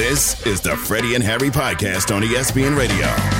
[0.00, 3.39] This is the Freddie and Harry podcast on ESPN Radio.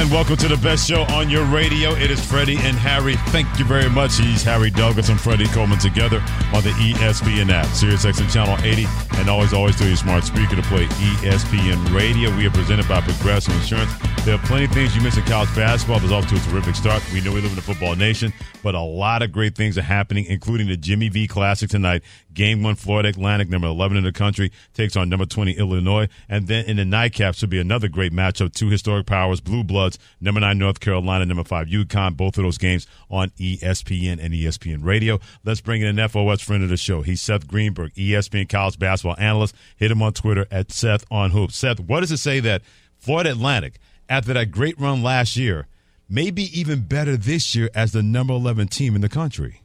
[0.00, 1.90] And welcome to the best show on your radio.
[1.90, 3.16] It is Freddie and Harry.
[3.28, 4.16] Thank you very much.
[4.16, 6.24] He's Harry Douglas and Freddie Coleman together
[6.54, 8.86] on the ESPN app, Sirius XM Channel 80,
[9.18, 12.34] and always, always do your smart speaker to play ESPN Radio.
[12.34, 13.92] We are presented by Progressive Insurance.
[14.24, 15.98] There are plenty of things you miss in college basketball.
[15.98, 17.02] There's off to a terrific start.
[17.12, 19.82] We know we live in a football nation, but a lot of great things are
[19.82, 22.02] happening, including the Jimmy V Classic tonight.
[22.34, 26.08] Game one, Florida Atlantic, number 11 in the country, takes on number 20, Illinois.
[26.28, 28.52] And then in the nightcap should be another great matchup.
[28.52, 29.89] Two historic powers, Blue Bloods,
[30.20, 32.16] number nine, North Carolina, number five, UConn.
[32.16, 35.20] Both of those games on ESPN and ESPN Radio.
[35.44, 37.02] Let's bring in an FOS friend of the show.
[37.02, 39.54] He's Seth Greenberg, ESPN college basketball analyst.
[39.76, 41.56] Hit him on Twitter at Seth on Hoops.
[41.56, 42.62] Seth, what does it say that
[42.98, 45.66] Florida Atlantic, after that great run last year,
[46.08, 49.62] may be even better this year as the number 11 team in the country?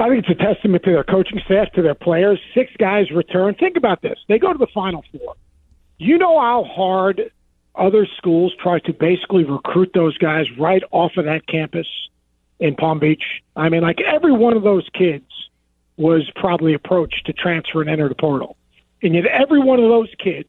[0.00, 2.38] I think it's a testament to their coaching staff, to their players.
[2.54, 3.56] Six guys return.
[3.56, 4.16] Think about this.
[4.28, 5.34] They go to the Final Four.
[5.98, 7.32] You know how hard
[7.78, 11.86] other schools try to basically recruit those guys right off of that campus
[12.58, 13.42] in Palm Beach?
[13.56, 15.24] I mean, like every one of those kids
[15.96, 18.56] was probably approached to transfer and enter the portal.
[19.02, 20.48] And yet every one of those kids,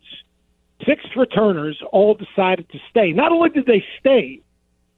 [0.85, 3.11] six returners, all decided to stay.
[3.11, 4.41] Not only did they stay,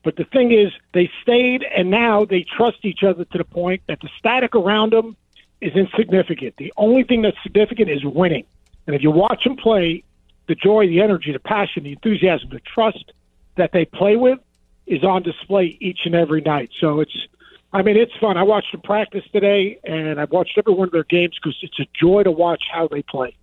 [0.03, 3.83] but the thing is, they stayed, and now they trust each other to the point
[3.88, 5.16] that the static around them
[5.61, 6.55] is insignificant.
[6.58, 8.45] The only thing that's significant is winning.
[8.88, 10.03] And if you watch them play,
[10.47, 13.14] the joy, the energy, the passion, the enthusiasm, the trust
[13.56, 14.39] that they play with
[14.88, 16.70] is on display each and every night.
[16.80, 17.28] So it's,
[17.72, 18.38] I mean, it's fun.
[18.38, 21.80] I watched them practice today, and I've watched every one of their games because it's
[21.80, 23.36] a joy to watch how they play.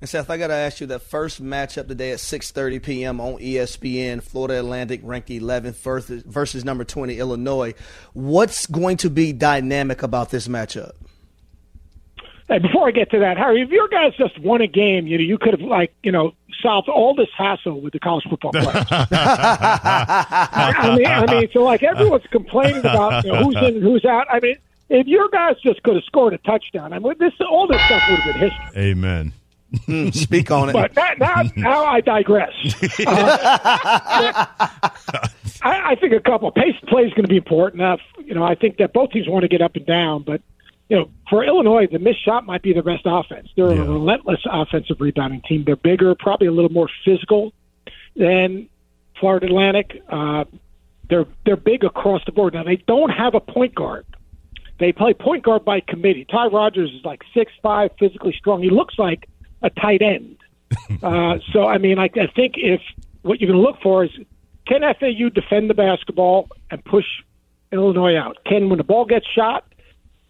[0.00, 3.20] And Seth, I got to ask you that first matchup today at 6:30 p.m.
[3.20, 7.72] on ESPN, Florida Atlantic ranked 11th versus, versus number 20 Illinois.
[8.12, 10.92] What's going to be dynamic about this matchup?
[12.48, 15.18] Hey, before I get to that, Harry, if your guys just won a game, you
[15.18, 18.52] know, you could have like, you know, solved all this hassle with the college football
[18.52, 18.68] players.
[18.90, 19.06] I
[20.96, 24.28] mean, I mean, so like everyone's complaining about you know, who's in, who's out.
[24.30, 24.56] I mean,
[24.88, 28.02] if your guys just could have scored a touchdown, I mean, this all this stuff
[28.08, 28.80] would have been history.
[28.90, 29.32] Amen.
[29.72, 30.72] Mm, speak on it.
[30.72, 32.52] But that, now, now I digress.
[33.06, 34.46] Uh,
[35.62, 37.82] I, I think a couple pace play is going to be important.
[37.82, 40.42] Uh, you know, I think that both teams want to get up and down, but
[40.88, 43.48] you know, for Illinois, the missed shot might be the best offense.
[43.56, 43.82] They're Yeah.
[43.82, 45.64] a relentless offensive rebounding team.
[45.64, 47.52] They're bigger, probably a little more physical
[48.14, 48.68] than
[49.18, 50.00] Florida Atlantic.
[50.08, 50.44] Uh,
[51.08, 52.54] they're they're big across the board.
[52.54, 54.04] Now they don't have a point guard.
[54.78, 56.24] They play point guard by committee.
[56.24, 58.62] Ty Rodgers is like six five, physically strong.
[58.62, 59.28] He looks like
[59.62, 60.36] a tight end.
[61.02, 62.80] uh, so I mean, I, I think if
[63.22, 64.10] what you're going to look for is
[64.66, 67.04] can FAU defend the basketball and push
[67.72, 68.38] Illinois out?
[68.46, 69.64] Can when the ball gets shot,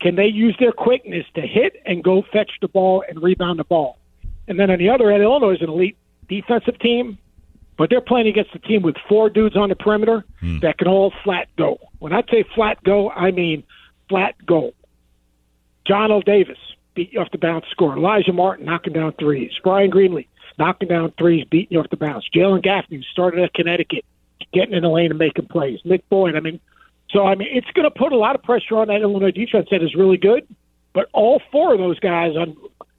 [0.06, 3.64] can they use their quickness to hit and go fetch the ball and rebound the
[3.64, 3.98] ball?
[4.46, 5.96] And then on the other end, Illinois is an elite
[6.28, 7.18] defensive team,
[7.76, 10.60] but they're playing against a team with four dudes on the perimeter hmm.
[10.60, 11.80] that can all flat go.
[11.98, 13.64] When I say flat go, I mean
[14.08, 14.74] flat go.
[15.88, 16.58] Johnell Davis
[16.94, 17.96] beat you off the bounce score.
[17.96, 19.50] Alijah Martin knocking down threes.
[19.64, 22.24] Bryan Greenlee knocking down threes, beating you off the bounce.
[22.32, 24.04] Jalen Gaffney started at Connecticut,
[24.52, 25.80] getting in the lane and making plays.
[25.84, 26.36] Nick Boyd.
[26.36, 26.60] I mean,
[27.10, 29.68] so I mean, it's going to put a lot of pressure on that Illinois defense
[29.70, 30.46] that is really good.
[30.92, 32.56] But all four of those guys on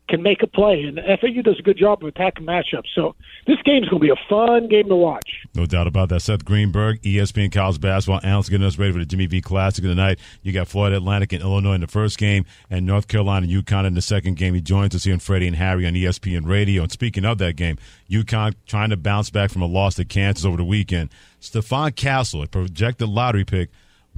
[0.07, 2.87] can make a play, and FAU does a good job of attacking matchups.
[2.95, 5.29] So this game's going to be a fun game to watch.
[5.53, 6.21] No doubt about that.
[6.21, 9.89] Seth Greenberg, ESPN college basketball analyst, getting us ready for the Jimmy V Classic of
[9.89, 10.19] the night.
[10.41, 13.85] You got Florida Atlantic and Illinois in the first game, and North Carolina and UConn
[13.85, 14.53] in the second game.
[14.53, 16.83] He joins us here in Freddie and Harry on ESPN Radio.
[16.83, 17.77] And speaking of that game,
[18.09, 21.09] UConn trying to bounce back from a loss to Kansas over the weekend.
[21.41, 23.69] Stephon Castle, a projected lottery pick,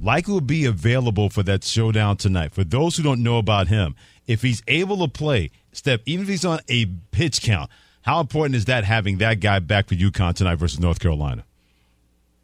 [0.02, 2.52] likely will be available for that showdown tonight.
[2.52, 3.94] For those who don't know about him,
[4.26, 7.70] if he's able to play, Steph, even if he's on a pitch count,
[8.02, 11.44] how important is that having that guy back for UConn tonight versus North Carolina?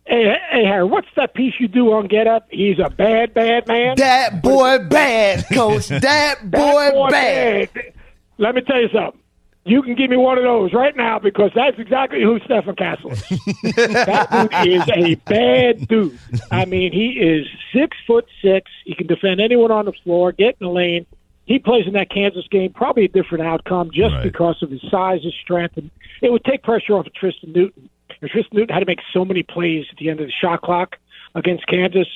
[0.04, 2.46] Hey, hey, Harry, what's that piece you do on Get Up?
[2.50, 3.96] He's a bad, bad man.
[3.96, 5.88] That boy bad, coach.
[5.88, 7.72] That boy, That bad.
[7.74, 7.92] bad.
[8.38, 9.20] Let me tell you something.
[9.66, 13.10] You can give me one of those right now because that's exactly who Stephon Castle
[13.10, 13.28] is.
[13.76, 14.28] that
[14.62, 16.18] dude is a bad dude.
[16.52, 18.70] I mean, he is six foot six.
[18.84, 21.04] He can defend anyone on the floor, get in the lane.
[21.46, 24.22] He plays in that Kansas game, probably a different outcome just Right.
[24.22, 25.90] because of his size, his strength, and
[26.22, 27.88] it would take pressure off of Tristen Newton.
[28.20, 30.62] And Tristen Newton had to make so many plays at the end of the shot
[30.62, 30.96] clock
[31.34, 32.08] against Kansas.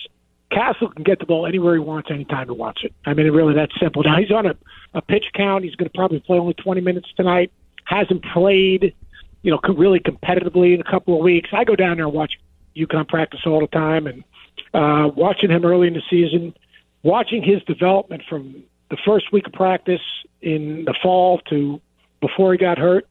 [0.50, 2.92] Castle can get the ball anywhere he wants, anytime he wants it.
[3.06, 4.02] I mean, really that simple.
[4.02, 4.56] Now he's on a,
[4.94, 5.64] a pitch count.
[5.64, 7.52] He's going to probably play only 20 minutes tonight.
[7.84, 8.94] Hasn't played,
[9.42, 11.50] you know, really competitively in a couple of weeks.
[11.52, 12.38] I go down there and watch
[12.76, 14.24] UConn practice all the time, and
[14.74, 16.54] uh, watching him early in the season,
[17.02, 20.02] watching his development from the first week of practice
[20.42, 21.80] in the fall to
[22.20, 23.06] before he got hurt,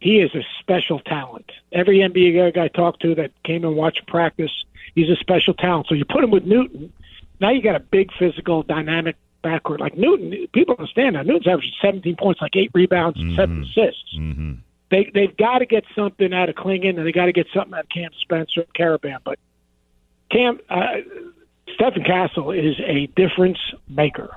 [0.00, 1.50] he is a special talent.
[1.72, 4.52] Every NBA guy I talked to that came and watched practice,
[4.98, 5.86] he's a special talent.
[5.88, 6.92] So you put him with Newton,
[7.40, 9.80] now you got a big physical, dynamic backward.
[9.80, 13.36] Like Newton, people understand that Newton's averaging 17 points, like eight rebounds mm-hmm.
[13.36, 14.16] seven assists.
[14.18, 14.52] Mm-hmm.
[14.90, 17.74] They they've got to get something out of Clingan, and they got to get something
[17.74, 19.18] out of Cam Spencer, Karaban.
[19.22, 19.38] But
[20.30, 21.02] Cam, uh,
[21.78, 24.30] Stephon Castle is a difference maker.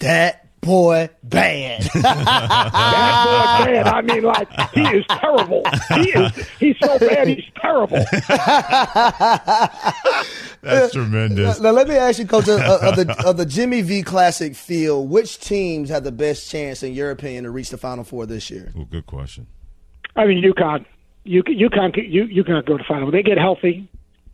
[0.00, 1.88] That boy bad.
[1.94, 3.86] bad boy bad.
[3.86, 5.62] I mean, like he is terrible.
[5.94, 6.48] He is.
[6.58, 7.28] He's so bad.
[7.28, 7.96] He's terrible.
[10.62, 11.60] That's tremendous.
[11.60, 15.10] Now, let me ask you, Coach, of, of, the of the Jimmy V Classic field,
[15.10, 18.50] which teams have the best chance, in your opinion, to reach the Final Four this
[18.50, 18.72] year?
[18.74, 19.46] Well, good question.
[20.16, 20.84] I mean, UConn.
[21.24, 21.96] You UConn.
[22.10, 23.10] You UConn go to final.
[23.10, 23.88] They get healthy.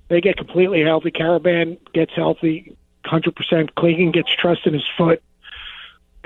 [0.09, 1.11] They get completely healthy.
[1.11, 2.77] Karaban gets healthy.
[3.05, 3.75] Hundred percent.
[3.77, 5.23] Clingan gets trust in his foot.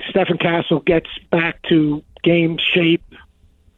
[0.02, 3.05] Stephon Castle gets back to game shape,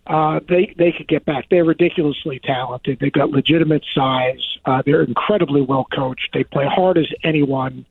[0.07, 1.47] uh, they they could get back.
[1.49, 2.99] They're ridiculously talented.
[3.01, 4.59] They've got legitimate size.
[4.65, 6.31] Uh, they're incredibly well coached.
[6.33, 7.87] They play hard as anyone.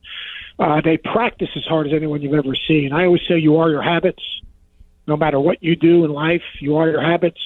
[0.59, 2.91] Uh, they practice as hard as anyone you've ever seen.
[2.91, 4.21] I always say you are your habits.
[5.07, 7.39] No matter what you do in life, you are your habits.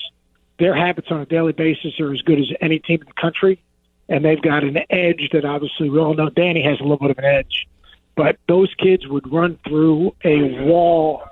[0.60, 3.62] Their habits on a daily basis are as good as any team in the country,
[4.10, 6.30] and they've got an edge that obviously we all know.
[6.30, 7.68] Danny has a little bit of an edge
[8.16, 11.24] but those kids would run through a wall,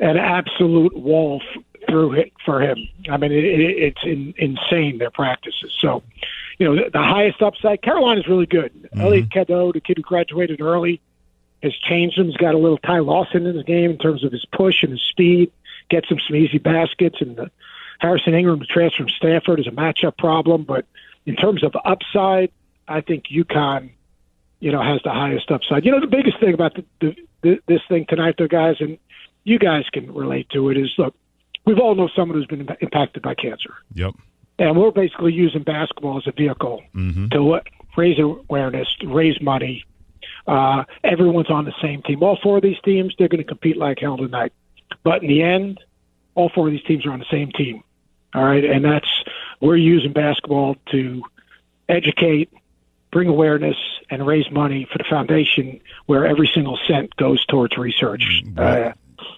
[0.00, 2.78] an absolute wall f- through it for him.
[3.10, 5.76] I mean, it, it, it's in, insane their practices.
[5.80, 6.02] So,
[6.58, 7.82] you know, the, the highest upside.
[7.82, 8.72] Carolina is really good.
[8.72, 9.00] Mm-hmm.
[9.00, 11.00] Elliot Cadeau, the kid who graduated early,
[11.62, 12.26] has changed him.
[12.26, 14.92] He's got a little Ty Lawson in his game in terms of his push and
[14.92, 15.50] his speed.
[15.90, 17.50] Gets him some easy baskets, and the
[17.98, 20.64] Harrison Ingram, the transfer from Stanford, is a matchup problem.
[20.64, 20.86] But
[21.26, 22.50] in terms of upside,
[22.88, 23.90] I think UConn
[24.64, 25.84] you know, has the highest upside.
[25.84, 28.96] You know, the biggest thing about the, the, the, this thing tonight, though, guys, and
[29.44, 31.14] you guys can relate to it, is look,
[31.66, 33.74] we've all know someone who's been impacted by cancer.
[33.92, 34.14] Yep.
[34.58, 37.28] And we're basically using basketball as a vehicle mm-hmm.
[37.28, 37.60] to
[37.94, 39.84] raise awareness, raise money.
[40.46, 42.22] Uh, everyone's on the same team.
[42.22, 44.54] All four of these teams, they're going to compete like hell tonight.
[45.02, 45.78] But in the end,
[46.34, 47.84] all four of these teams are on the same team.
[48.34, 48.64] All right.
[48.64, 49.24] And that's,
[49.60, 51.22] we're using basketball to
[51.86, 52.50] educate,
[53.14, 53.76] bring awareness
[54.10, 58.42] and raise money for the foundation where every single cent goes towards research.
[58.44, 58.92] Mm, uh,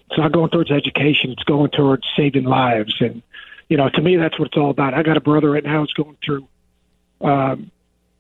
[0.08, 1.30] it's not going towards education.
[1.30, 2.96] It's going towards saving lives.
[3.00, 3.22] And,
[3.68, 4.94] you know, to me, that's what it's all about.
[4.94, 6.48] I got a brother right now who's going through
[7.20, 7.70] um,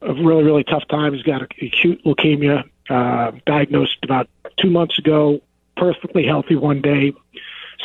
[0.02, 1.14] a really, really tough time.
[1.14, 5.40] He's got acute leukemia, uh, diagnosed about two months ago,
[5.74, 7.14] perfectly healthy one day,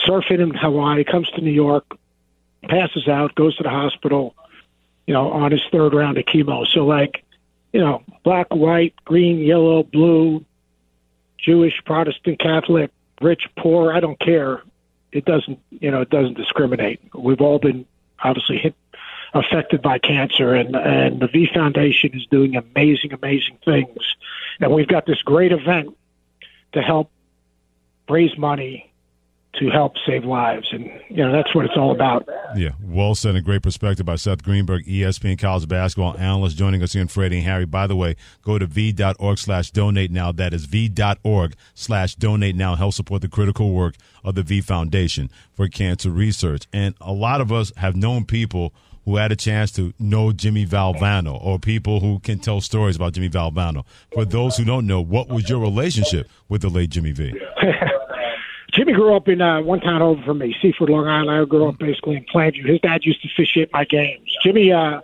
[0.06, 1.86] surfing in Hawaii, comes to New York,
[2.68, 4.36] passes out, goes to the hospital,
[5.08, 6.68] you know, on his third round of chemo.
[6.68, 7.24] So, like,
[7.74, 10.44] you know, black, white, green, yellow, blue,
[11.38, 12.92] Jewish, Protestant, Catholic,
[13.22, 14.62] rich, poor, I don't care.
[15.12, 17.02] It doesn't, you know, it doesn't discriminate.
[17.14, 17.86] We've all been
[18.24, 18.76] obviously hit,
[19.34, 24.16] affected by cancer, and and the V Foundation is doing amazing, amazing things.
[24.60, 25.98] And we've got this great event
[26.74, 27.10] to help
[28.10, 28.91] raise money
[29.60, 30.68] to help save lives.
[30.72, 32.28] And, you know, that's what it's all about.
[32.56, 32.72] Yeah.
[32.82, 33.36] Well said.
[33.36, 37.38] A great perspective by Seth Greenberg, ESPN college basketball analyst, joining us here in Freddie
[37.38, 37.66] and Harry.
[37.66, 40.32] By the way, go to v.org slash donate now.
[40.32, 42.76] That is v.org slash donate now.
[42.76, 46.68] Help support the critical work of the V Foundation for Cancer Research.
[46.72, 48.74] And a lot of us have known people
[49.06, 53.14] who had a chance to know Jimmy Valvano or people who can tell stories about
[53.14, 53.84] Jimmy Valvano.
[54.14, 57.34] For those who don't know, what was your relationship with the late Jimmy V?
[58.92, 61.32] Jimmy grew up in uh, one town over from me, Seaford, Long Island.
[61.32, 62.68] I grew up basically in Plainview.
[62.68, 64.28] His dad used to officiate my games.
[64.44, 65.02] Jimmy, uh,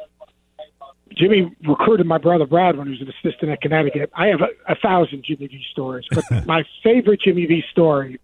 [1.15, 4.11] Jimmy recruited my brother Brad when he was an assistant at Connecticut.
[4.13, 8.19] I have a, a thousand Jimmy V stories, but my favorite Jimmy V story,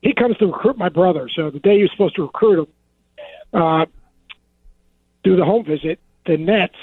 [0.00, 1.28] he comes to recruit my brother.
[1.28, 3.86] So the day he was supposed to recruit him, uh,
[5.24, 6.76] do the home visit, the Nets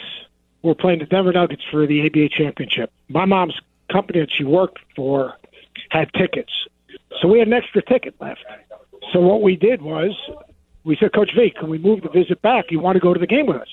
[0.64, 2.92] were playing the Denver Nuggets for the ABA championship.
[3.08, 5.34] My mom's company that she worked for
[5.90, 6.52] had tickets.
[7.22, 8.44] So we had an extra ticket left.
[9.14, 10.12] So what we did was
[10.84, 12.66] we said, Coach V, can we move the visit back?
[12.70, 13.68] You want to go to the game with us?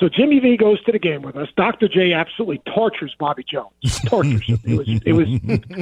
[0.00, 1.48] So Jimmy V goes to the game with us.
[1.56, 1.88] Dr.
[1.88, 3.72] J absolutely tortures Bobby Jones.
[4.04, 4.60] Tortures him.
[4.64, 5.26] It was, it was.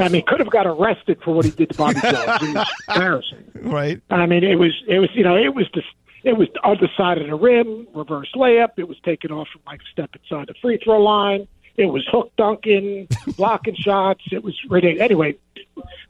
[0.01, 2.15] I mean, could have got arrested for what he did to Bobby Jones.
[2.15, 3.51] It was embarrassing.
[3.55, 4.01] Right.
[4.11, 5.89] I mean, it was, it was, you know, it was just,
[6.23, 8.71] it was other side of the rim, reverse layup.
[8.77, 11.49] It was taken off from like step inside the free throw line.
[11.77, 14.23] It was hook dunking, blocking shots.
[14.31, 15.05] It was ridiculous.
[15.05, 15.37] Anyway,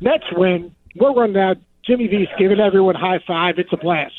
[0.00, 0.74] Nets win.
[0.96, 1.58] We're running out.
[1.84, 3.58] Jimmy V's giving everyone high five.
[3.58, 4.14] It's a blast.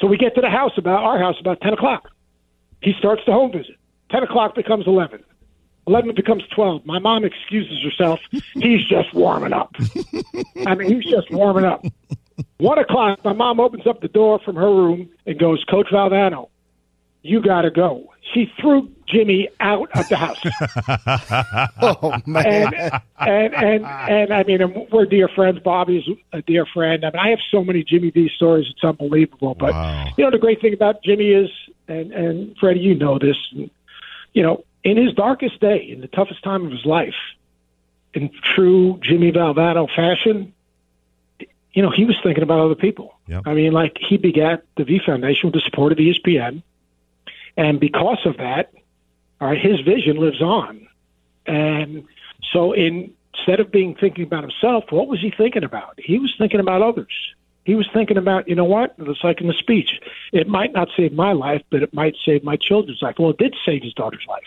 [0.00, 2.10] So we get to the house about our house about ten o'clock.
[2.82, 3.76] He starts the home visit.
[4.10, 5.22] Ten o'clock becomes eleven.
[5.86, 6.84] Eleven becomes twelve.
[6.84, 8.20] My mom excuses herself.
[8.54, 9.74] He's just warming up.
[10.66, 11.84] I mean, he's just warming up.
[12.58, 16.48] One o'clock, my mom opens up the door from her room and goes, Coach Valvano,
[17.26, 18.12] you got to go.
[18.34, 20.38] She threw Jimmy out of the house.
[21.80, 22.72] oh man!
[22.74, 25.60] And, and and and I mean, we're dear friends.
[25.60, 27.04] Bobby's a dear friend.
[27.04, 29.54] I mean, I have so many Jimmy V stories; it's unbelievable.
[29.54, 30.06] But Wow.
[30.18, 31.50] you know, the great thing about Jimmy is,
[31.88, 33.36] and and Freddie, you know this.
[33.52, 37.14] You know, in his darkest day, in the toughest time of his life,
[38.12, 40.52] in true Jimmy Valvano fashion,
[41.72, 43.14] you know, he was thinking about other people.
[43.28, 43.42] Yep.
[43.46, 46.62] I mean, like he begat the V Foundation with the support of ESPN,
[47.56, 48.72] and because of that,
[49.40, 50.88] all right, his vision lives on.
[51.46, 52.04] And
[52.52, 55.98] so, in, instead of being thinking about himself, what was he thinking about?
[55.98, 57.12] He was thinking about others.
[57.64, 58.94] He was thinking about, you know what?
[58.98, 60.00] It's like in the speech.
[60.32, 63.16] It might not save my life, but it might save my children's life.
[63.18, 64.44] Well, it did save his daughter's life,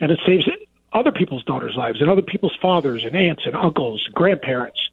[0.00, 0.46] and it saves
[0.92, 4.90] other people's daughters' lives, and other people's fathers and aunts and uncles and grandparents.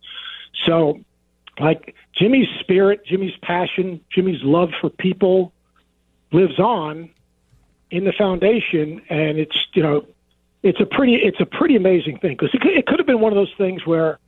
[0.65, 1.00] So,
[1.60, 5.53] like Jimmy's spirit, Jimmy's passion, Jimmy's love for people
[6.32, 7.10] lives on
[7.92, 10.06] in the foundation, and it's you know,
[10.63, 13.20] it's a pretty it's a pretty amazing thing because it could, it could have been
[13.20, 14.20] one of those things where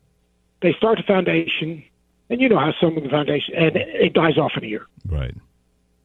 [0.62, 1.84] they start the foundation,
[2.30, 4.68] and you know how some of the foundation and it, it dies off in a
[4.68, 5.36] year, Right.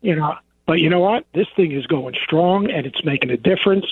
[0.00, 0.36] you know.
[0.64, 1.26] But you know what?
[1.34, 3.86] This thing is going strong, and it's making a difference.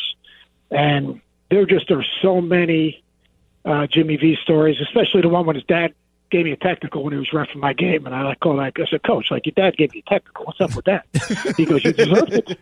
[0.71, 3.03] And there just are so many
[3.65, 5.95] uh, Jimmy V stories, especially the one when his dad
[6.31, 8.73] gave me a technical when he was refing my game, and I like call that.
[8.77, 10.45] I said, "Coach, like your dad gave me a technical.
[10.45, 11.07] What's up with that?"
[11.57, 12.59] He goes, "You deserved it."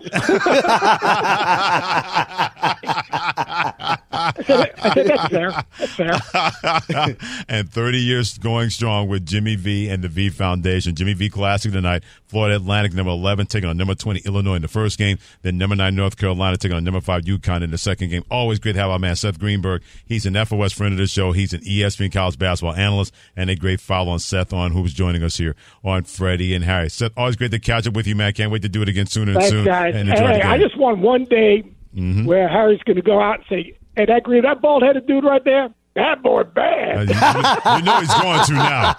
[4.11, 5.65] I said, I said, "That's fair.
[5.79, 7.17] That's fair."
[7.49, 10.95] and 30 years going strong with Jimmy V and the V Foundation.
[10.95, 12.03] Jimmy V Classic tonight.
[12.27, 15.19] Florida Atlantic, number 11, taking on number 20 Illinois in the first game.
[15.43, 18.23] Then number 9 North Carolina taking on number 5 UConn in the second game.
[18.31, 19.83] Always great to have our man Seth Greenberg.
[20.07, 21.33] He's an FOS friend of the show.
[21.33, 25.23] He's an ESPN college basketball analyst and a great follow on Seth on who's joining
[25.23, 26.88] us here on Freddie and Harry.
[26.88, 28.33] Seth, always great to catch up with you, man.
[28.33, 29.65] Can't wait to do it again sooner and Thanks, soon.
[29.65, 29.95] guys.
[29.95, 30.43] And Hey.
[30.43, 31.62] I just want one day
[31.95, 32.25] mm-hmm.
[32.25, 35.25] where Harry's going to go out and say, "Hey, that green, that bald headed dude
[35.25, 38.95] right there, that boy Uh, bad." you, you know he's going to now.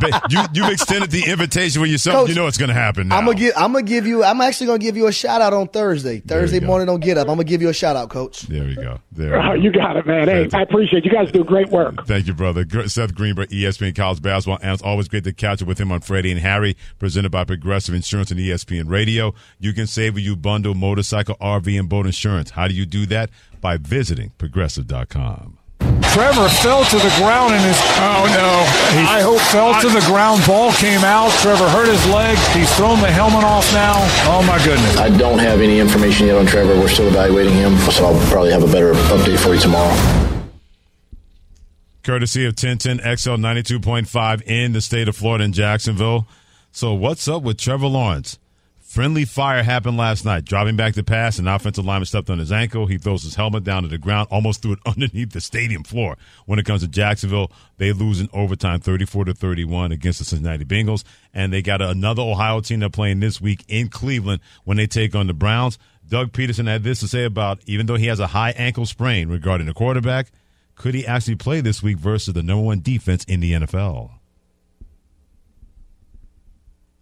[0.00, 2.16] But you, you've extended the invitation for yourself.
[2.16, 3.18] Coach, you know it's going to happen now.
[3.18, 3.52] I'm gonna give.
[3.56, 4.24] I'm gonna give you.
[4.24, 6.20] I'm actually gonna give you a shout out on Thursday.
[6.20, 6.66] Thursday go.
[6.66, 7.28] morning on Get Up.
[7.28, 8.42] I'm gonna give you a shout out, Coach.
[8.42, 8.98] There we go.
[9.12, 9.36] There.
[9.40, 9.62] Oh, we go.
[9.64, 10.28] you got it, man.
[10.28, 11.06] Hey, I appreciate it.
[11.06, 12.06] you guys do great work.
[12.06, 12.64] Thank you, brother.
[12.88, 16.00] Seth Greenberg, ESPN College Basketball, and it's always great to catch up with him on
[16.00, 19.34] Freddie and Harry, presented by Progressive Insurance and ESPN Radio.
[19.58, 22.50] You can save when you bundle motorcycle, RV, and boat insurance.
[22.50, 23.30] How do you do that?
[23.60, 25.58] By visiting progressive.com.
[26.14, 29.10] Trevor fell to the ground and his oh no!
[29.10, 30.46] I hope fell to the ground.
[30.46, 31.32] Ball came out.
[31.42, 32.38] Trevor hurt his leg.
[32.54, 33.94] He's thrown the helmet off now.
[34.30, 34.96] Oh my goodness!
[34.96, 36.76] I don't have any information yet on Trevor.
[36.76, 39.92] We're still evaluating him, so I'll probably have a better update for you tomorrow.
[42.04, 46.28] Courtesy of 1010 XL 92.5 in the state of Florida in Jacksonville.
[46.70, 48.38] So, what's up with Trevor Lawrence?
[48.94, 50.44] Friendly fire happened last night.
[50.44, 52.86] Driving back to pass, an offensive lineman stepped on his ankle.
[52.86, 56.16] He throws his helmet down to the ground, almost threw it underneath the stadium floor.
[56.46, 60.64] When it comes to Jacksonville, they lose in overtime 34 to 31 against the Cincinnati
[60.64, 61.02] Bengals.
[61.32, 65.16] And they got another Ohio team they're playing this week in Cleveland when they take
[65.16, 65.76] on the Browns.
[66.08, 69.28] Doug Pederson had this to say about even though he has a high ankle sprain
[69.28, 70.30] regarding the quarterback,
[70.76, 74.12] could he actually play this week versus the number one defense in the NFL?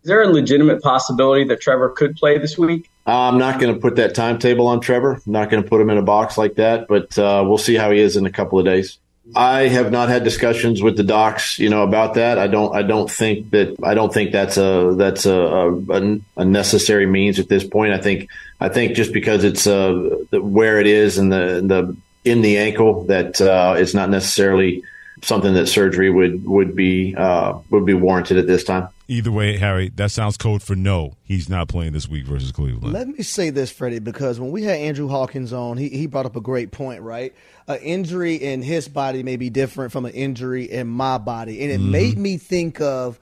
[0.03, 2.91] Is there a legitimate possibility that Trevor could play this week?
[3.07, 5.13] I'm not going to put that timetable on Trevor.
[5.15, 7.77] I'm not going to put him in a box like that, but uh, we'll see
[7.77, 8.99] how he is in a couple of days.
[9.37, 12.39] I have not had discussions with the docs, you know, about that.
[12.39, 12.75] I don't.
[12.75, 13.77] I don't think that.
[13.83, 17.93] I don't think that's a that's a, a, a necessary means at this point.
[17.93, 18.29] I think.
[18.61, 19.93] I think just because it's uh,
[20.33, 21.97] where it is and the the
[22.29, 24.83] in the ankle that uh, it's not necessarily
[25.23, 28.89] something that surgery would would be uh, would be warranted at this time.
[29.09, 31.17] Either way, Harry, that sounds code for no.
[31.25, 32.95] He's not playing this week versus Cleveland.
[32.95, 36.25] Let me say this, Freddie, because when we had Andrew Hawkins on, he, he brought
[36.25, 37.35] up a great point, right?
[37.67, 41.61] An injury in his body may be different from an injury in my body.
[41.61, 43.21] And it made me think of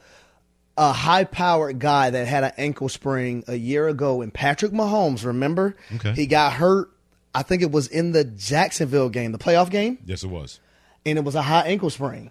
[0.77, 5.25] a high powered guy that had an ankle sprain a year ago in Patrick Mahomes,
[5.25, 5.77] remember?
[5.97, 6.13] Okay.
[6.13, 6.89] He got hurt,
[7.35, 10.61] I think it was in the Jacksonville game, the playoff game, yes, it was.
[11.07, 12.31] And it was a high ankle sprain.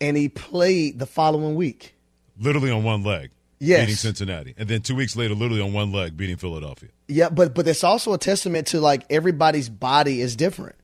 [0.00, 1.94] And he played the following week.
[2.38, 3.80] Literally on one leg, Yes.
[3.80, 6.88] beating Cincinnati, and then two weeks later, literally on one leg, beating Philadelphia.
[7.08, 10.74] Yeah, but but it's also a testament to like everybody's body is different,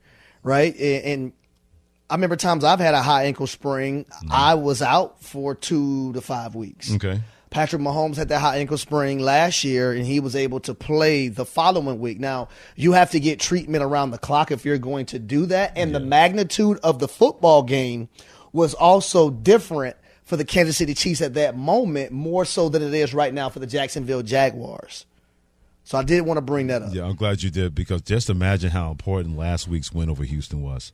[0.42, 0.74] right?
[0.78, 1.32] And, and
[2.08, 4.04] I remember times I've had a high ankle sprain.
[4.04, 4.28] Mm-hmm.
[4.30, 6.94] I was out for two to five weeks.
[6.94, 7.20] Okay.
[7.50, 11.26] Patrick Mahomes had that high ankle sprain last year, and he was able to play
[11.26, 12.20] the following week.
[12.20, 15.72] Now you have to get treatment around the clock if you're going to do that,
[15.76, 18.08] and the magnitude of the football game
[18.52, 22.94] was also different for the Kansas City Chiefs at that moment, more so than it
[22.94, 25.06] is right now for the Jacksonville Jaguars.
[25.82, 26.94] So I did want to bring that up.
[26.94, 30.62] Yeah, I'm glad you did because just imagine how important last week's win over Houston
[30.62, 30.92] was.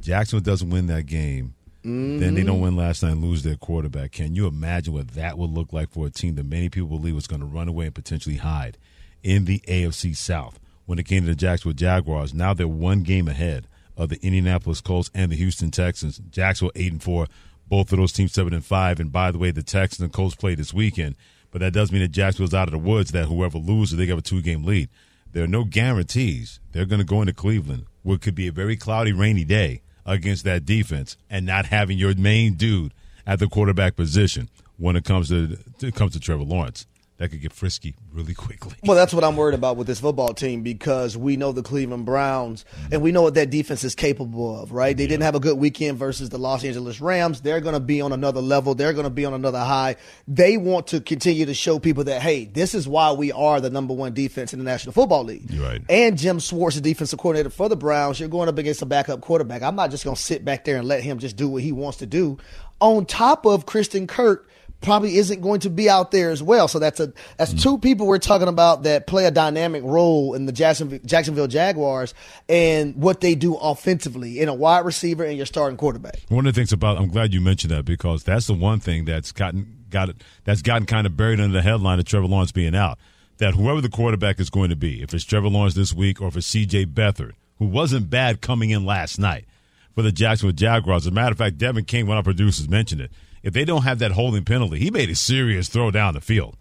[0.00, 1.54] Jacksonville doesn't win that game.
[1.86, 2.18] Mm-hmm.
[2.18, 4.10] Then they don't win last night and lose their quarterback.
[4.10, 7.14] Can you imagine what that would look like for a team that many people believe
[7.14, 8.76] was going to run away and potentially hide
[9.22, 12.34] in the AFC South when it came to the Jacksonville Jaguars?
[12.34, 16.18] Now they're one game ahead of the Indianapolis Colts and the Houston Texans.
[16.28, 17.28] Jacksonville eight and four,
[17.68, 18.98] both of those teams seven and five.
[18.98, 21.14] And by the way, the Texans and Colts play this weekend,
[21.52, 23.12] but that does mean that Jacksonville's out of the woods.
[23.12, 24.88] That whoever loses, they have a two game lead.
[25.30, 26.58] There are no guarantees.
[26.72, 30.44] They're going to go into Cleveland, what could be a very cloudy, rainy day against
[30.44, 32.94] that defense and not having your main dude
[33.26, 34.48] at the quarterback position
[34.78, 36.86] when it comes to it comes to Trevor Lawrence
[37.18, 38.74] that could get frisky really quickly.
[38.84, 42.04] Well, that's what I'm worried about with this football team because we know the Cleveland
[42.04, 42.94] Browns mm-hmm.
[42.94, 44.94] and we know what that defense is capable of, right?
[44.94, 45.10] They yeah.
[45.10, 47.40] didn't have a good weekend versus the Los Angeles Rams.
[47.40, 48.74] They're going to be on another level.
[48.74, 49.96] They're going to be on another high.
[50.28, 53.70] They want to continue to show people that, hey, this is why we are the
[53.70, 55.50] number one defense in the National Football League.
[55.50, 55.82] You're right.
[55.88, 59.22] And Jim Schwartz, the defensive coordinator for the Browns, you're going up against a backup
[59.22, 59.62] quarterback.
[59.62, 61.72] I'm not just going to sit back there and let him just do what he
[61.72, 62.36] wants to do.
[62.78, 66.68] On top of Christian Kirk, probably isn't going to be out there as well.
[66.68, 70.34] So that's a that's mm two people we're talking about that play a dynamic role
[70.34, 72.12] in the Jacksonville, Jacksonville Jaguars
[72.50, 76.20] and what they do offensively in a wide receiver and your starting quarterback.
[76.28, 79.06] One of the things about I'm glad you mentioned that because that's the one thing
[79.06, 82.52] that's gotten got it that's gotten kind of buried under the headline of Trevor Lawrence
[82.52, 82.98] being out.
[83.38, 86.28] That whoever the quarterback is going to be, if it's Trevor Lawrence this week or
[86.28, 86.86] if it's C.J.
[86.86, 89.46] Beathard, who wasn't bad coming in last night
[89.94, 91.04] for the Jacksonville Jaguars.
[91.04, 93.10] As a matter of fact, Devin King, one of our producers, mentioned it
[93.46, 96.56] if they don't have that holding penalty, he made a serious throw down the field.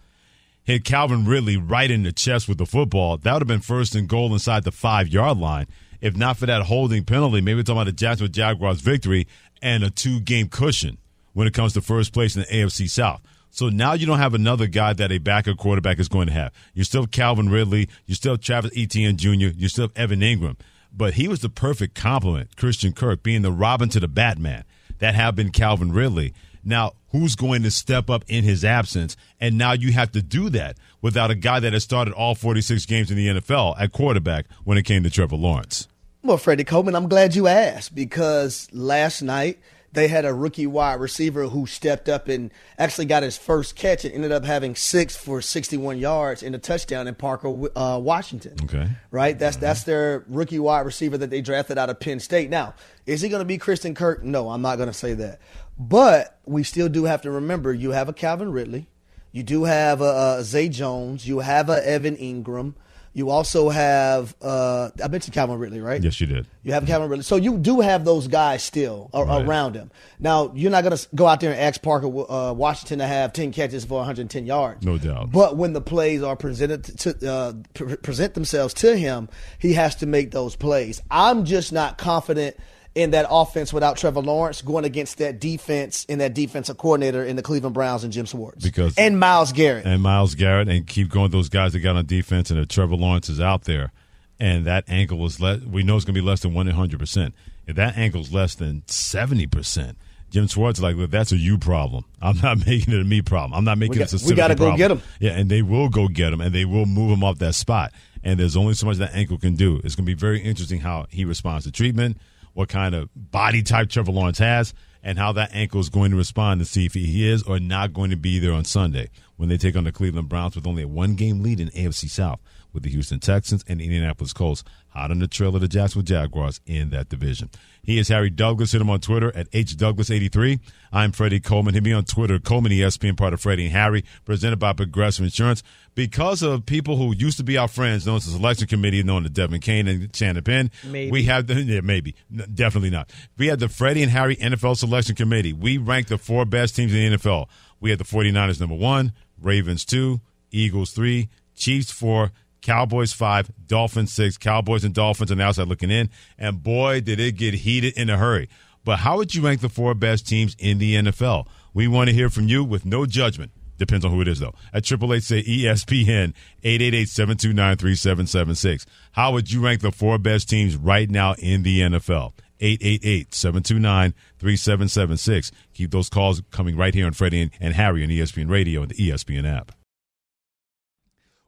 [0.63, 3.17] Hit Calvin Ridley right in the chest with the football.
[3.17, 5.65] That would have been first and goal inside the five yard line.
[5.99, 9.27] If not for that holding penalty, maybe we're talking about the Jacksonville Jaguars victory
[9.63, 10.99] and a two game cushion
[11.33, 13.19] when it comes to first place in the AFC South.
[13.49, 16.53] So now you don't have another guy that a backup quarterback is going to have.
[16.75, 17.89] You still have Calvin Ridley.
[18.05, 19.29] You still have Travis Etienne Jr.
[19.57, 20.57] You still have Evan Engram.
[20.95, 24.65] But he was the perfect complement, Christian Kirk, being the Robin to the Batman.
[24.99, 26.33] That have been Calvin Ridley.
[26.65, 29.15] Now, who's going to step up in his absence?
[29.39, 32.85] And now you have to do that without a guy that has started all 46
[32.87, 35.87] games in the NFL at quarterback when it came to Trevor Lawrence.
[36.23, 39.59] Well, Freddie Coleman, I'm glad you asked because last night–
[39.95, 44.05] they had a rookie wide receiver who stepped up and actually got his first catch
[44.05, 48.55] and ended up having six for 61 yards in a touchdown in Parker, uh, Washington.
[48.63, 48.87] Okay.
[49.09, 49.39] Right?
[49.39, 52.49] That's that's their rookie wide receiver that they drafted out of Penn State.
[52.49, 52.75] Now,
[53.05, 54.23] is he going to be Christian Kirk?
[54.23, 55.39] No, I'm not going to say that.
[55.77, 58.87] But we still do have to remember you have a Calvin Ridley.
[59.31, 61.27] You do have a, a Zay Jones.
[61.27, 62.75] You have a Evan Engram.
[63.15, 66.03] You also have uh, I mentioned Calvin Ridley, right?
[66.03, 66.47] Yes, you did.
[66.63, 69.41] You have Calvin Ridley, so you do have those guys still right.
[69.45, 69.89] around him.
[70.19, 73.31] Now you're not going to go out there and ask Parker uh, Washington to have
[73.31, 75.31] ten catches for 110 yards, no doubt.
[75.31, 80.05] But when the plays are presented to uh, present themselves to him, he has to
[80.05, 81.01] make those plays.
[81.09, 82.57] I'm just not confident
[82.95, 87.35] in that offense without Trevor Lawrence going against that defense and that defensive coordinator in
[87.35, 88.63] the Cleveland Browns and Jim Schwartz.
[88.63, 89.85] Because and Myles Garrett.
[89.85, 92.95] And Myles Garrett and keep going those guys that got on defense and if Trevor
[92.95, 93.91] Lawrence is out there
[94.39, 97.35] and that ankle is less we know it's gonna be less than one hundred percent.
[97.67, 99.97] If that ankle's less than seventy percent,
[100.29, 102.05] Jim Schwartz is like, look, that's a you problem.
[102.21, 103.57] I'm not making it a me problem.
[103.57, 105.01] I'm not making got, it a We got to go get him.
[105.19, 107.91] Yeah, and they will go get him, and they will move him off that spot.
[108.23, 109.79] And there's only so much that ankle can do.
[109.83, 112.17] It's going to be very interesting how he responds to treatment
[112.55, 116.17] what kind of body type Trevor Lawrence has, and how that ankle is going to
[116.17, 119.49] respond to see if he is or not going to be there on Sunday when
[119.49, 122.39] they take on the Cleveland Browns with only a one game lead in AFC South
[122.75, 126.03] with the Houston Texans and the Indianapolis Colts hot on the trail of the Jacksonville
[126.05, 127.49] Jaguars in that division.
[127.81, 128.71] He is Harry Douglas.
[128.73, 130.59] Hit him on Twitter at HDouglas83.
[130.91, 131.73] I'm Freddie Coleman.
[131.73, 135.63] Hit me on Twitter, Coleman ESPN, part of Freddie and Harry, presented by Progressive Insurance.
[135.95, 139.25] Because of people who used to be our friends, known as the selection committee, known
[139.25, 141.11] as Devin Kane and Shannon Penn, maybe.
[141.11, 142.15] we have the, yeah, maybe,
[142.53, 143.11] definitely not.
[143.37, 145.53] We had the Freddie and Harry NFL selection committee.
[145.53, 147.47] We ranked the four best teams in the NFL.
[147.79, 150.19] We had the 49ers number one, Ravens two,
[150.51, 152.31] Eagles three, Chiefs four,
[152.65, 156.09] Cowboys five, Dolphins six, Cowboys and Dolphins on the outside looking in.
[156.35, 158.49] And boy, did it get heated in a hurry.
[158.83, 161.45] But how would you rank the four best teams in the NFL?
[161.75, 163.51] We want to hear from you with no judgment.
[163.77, 164.55] Depends on who it is, though.
[164.73, 168.87] At Triple Eight say ESPN, 888-729-3776.
[169.11, 172.33] How would you rank the four best teams right now in the NFL?
[172.61, 175.51] 888-729-3776.
[175.75, 178.95] Keep those calls coming right here on Freddie and Harry on ESPN Radio and the
[178.95, 179.71] ESPN app.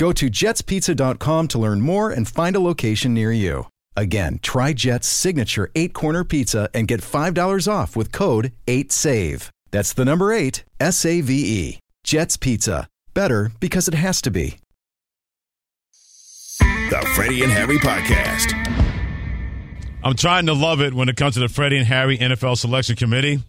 [0.00, 3.66] Go to jetspizza.com to learn more and find a location near you.
[3.94, 9.50] Again, try Jet's signature eight corner pizza and get $5 off with code 8SAVE.
[9.70, 11.78] That's the number eight, S A V E.
[12.02, 12.88] Jet's Pizza.
[13.12, 14.56] Better because it has to be.
[16.60, 18.54] The Freddie and Harry Podcast.
[20.02, 22.96] I'm trying to love it when it comes to the Freddie and Harry NFL Selection
[22.96, 23.40] Committee,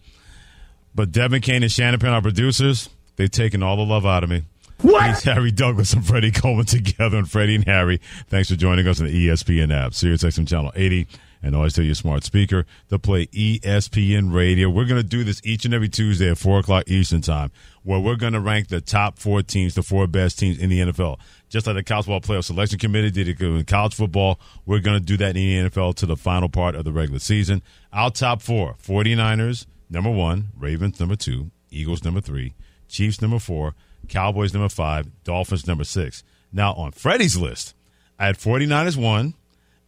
[0.94, 4.28] but Devin Kane and Shannon Penn, our producers, they've taken all the love out of
[4.28, 4.42] me.
[4.82, 5.22] What?
[5.22, 8.00] Harry Douglas and Freddie Coleman together, and Freddie and Harry.
[8.28, 11.06] Thanks for joining us on the ESPN app, Sirius XM Channel 80,
[11.40, 14.68] and always tell your smart speaker to play ESPN Radio.
[14.68, 17.52] We're going to do this each and every Tuesday at 4 o'clock Eastern Time,
[17.84, 20.80] where we're going to rank the top four teams, the four best teams in the
[20.80, 21.20] NFL.
[21.48, 24.98] Just like the College Football Playoff Selection Committee did it in college football, we're going
[24.98, 27.62] to do that in the NFL to the final part of the regular season.
[27.92, 32.54] Our top four 49ers, number one, Ravens, number two, Eagles, number three,
[32.88, 33.74] Chiefs, number four,
[34.08, 36.22] Cowboys, number five, Dolphins, number six.
[36.52, 37.74] Now, on Freddie's list,
[38.18, 39.34] I had 49ers one,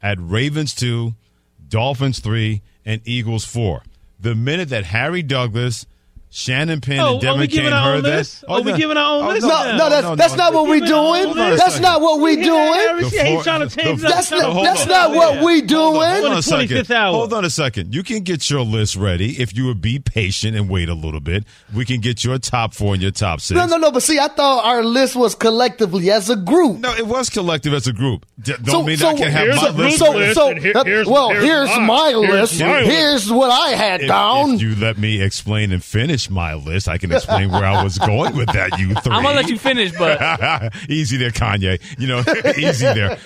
[0.03, 1.15] I had Ravens two,
[1.69, 3.83] Dolphins three, and Eagles four.
[4.19, 5.87] The minute that Harry Douglas,
[6.37, 8.45] Shannon Penn, Oh, and are Devin we giving Kane our own heard that, list?
[8.49, 9.43] Oh, are we giving our own Oh, list?
[9.43, 9.77] No, now?
[9.77, 11.57] no, that's, that's not what we Give me all doing.
[11.57, 12.73] That's not what we Yeah, doing.
[12.75, 14.01] Harry, The yeah, he's trying to the change.
[14.03, 15.81] That's not, that's not what we doing.
[15.93, 16.33] Hold on doing.
[16.39, 16.87] a second.
[16.89, 17.95] Hold on a second.
[17.95, 21.21] You can get your list ready if you would be patient and wait a little
[21.21, 21.45] bit.
[21.73, 23.57] We can get your top four and your top six.
[23.57, 23.93] No, no, no.
[23.93, 26.79] But see, I thought our list was collectively as a group.
[26.81, 28.27] No, it was collective as a group.
[28.43, 29.99] D- don't So- mean so I can have my a list.
[30.01, 31.87] So, so, here- here's- well, here's here's, mine.
[31.87, 32.61] my Here's list.
[32.61, 32.91] my list.
[32.91, 34.55] Here's what I had If, down.
[34.55, 37.99] if you let me explain and finish my list, I can explain where I was
[37.99, 38.79] going with that.
[38.79, 41.81] You 3 I'm gonna let you finish, but easy there, Kanye.
[41.99, 42.21] You know,
[42.57, 43.19] easy there.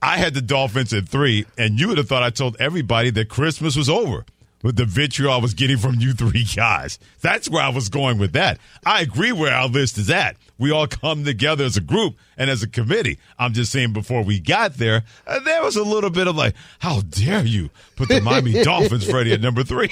[0.00, 3.28] I had the Dolphins at three, and you would have thought I told everybody that
[3.28, 4.24] Christmas was over
[4.62, 6.98] with the vitriol I was getting from you three guys.
[7.20, 8.58] That's where I was going with that.
[8.84, 10.36] I agree where our list is at.
[10.62, 13.18] We all come together as a group and as a committee.
[13.36, 16.54] I'm just saying before we got there, uh, there was a little bit of like,
[16.78, 19.90] how dare you put the Miami Dolphins, Freddie, at number three?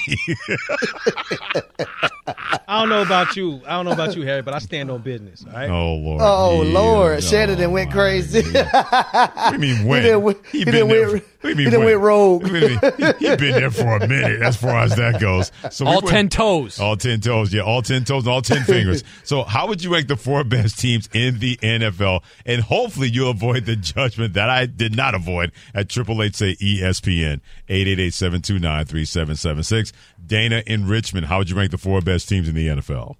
[2.67, 3.61] I don't know about you.
[3.67, 5.43] I don't know about you, Harry, but I stand on business.
[5.45, 5.69] All right.
[5.69, 6.21] oh, Lord.
[6.23, 6.73] oh Yeah.
[6.73, 8.41] Lord, Shannon done went crazy.
[8.41, 10.01] What do you mean when?
[10.03, 11.83] He done went- he been done there went- for- what do you mean he done
[11.85, 12.43] went rogue.
[12.43, 12.79] What do you mean?
[13.19, 15.51] He, he been there for a minute as far as that goes.
[15.71, 16.79] So we All went- ten toes.
[16.79, 17.53] All 10 toes.
[17.53, 19.03] Yeah, all 10 toes and all 10 fingers.
[19.23, 22.23] So how would you rank the four best teams in the NFL?
[22.45, 26.55] And hopefully you'll avoid the judgment that I did not avoid at Triple Eight say
[26.55, 29.91] ESPN 888-729-3776.
[30.25, 33.15] Dana in Richmond, how would you rank the four best teams in the NFL?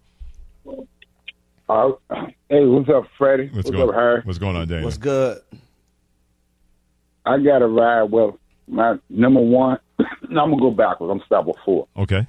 [1.69, 1.91] Uh,
[2.49, 3.45] hey, what's up, Freddie?
[3.45, 4.21] What's, What's, going, up, Harry?
[4.23, 4.83] What's going on, Dana?
[4.83, 5.39] What's good?
[7.25, 8.03] I got to ride.
[8.03, 9.79] Well, my number one,
[10.29, 11.11] no, I'm going to go backwards.
[11.11, 11.87] I'm start with four.
[11.97, 12.27] Okay.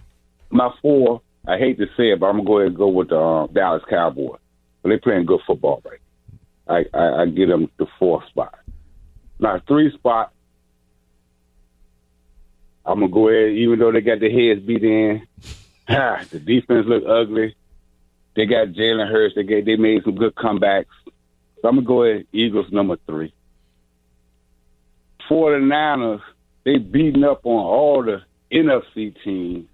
[0.50, 2.88] My four, I hate to say it, but I'm going to go ahead and go
[2.88, 4.38] with the uh, Dallas Cowboys.
[4.83, 6.00] But they playing good football, right?
[6.68, 8.59] I, I, I get them the fourth spot.
[9.38, 10.33] Now, three spot,
[12.85, 15.26] I'm going to go ahead, even though they got their heads beat in,
[15.88, 17.57] the defense look ugly.
[18.35, 19.35] They got Jalen Hurts.
[19.35, 20.87] They get, they made some good comebacks.
[21.61, 23.33] So I'm going to go ahead, Eagles number three.
[25.33, 26.21] 49ers,
[26.64, 29.66] they beating up on all the NFC teams.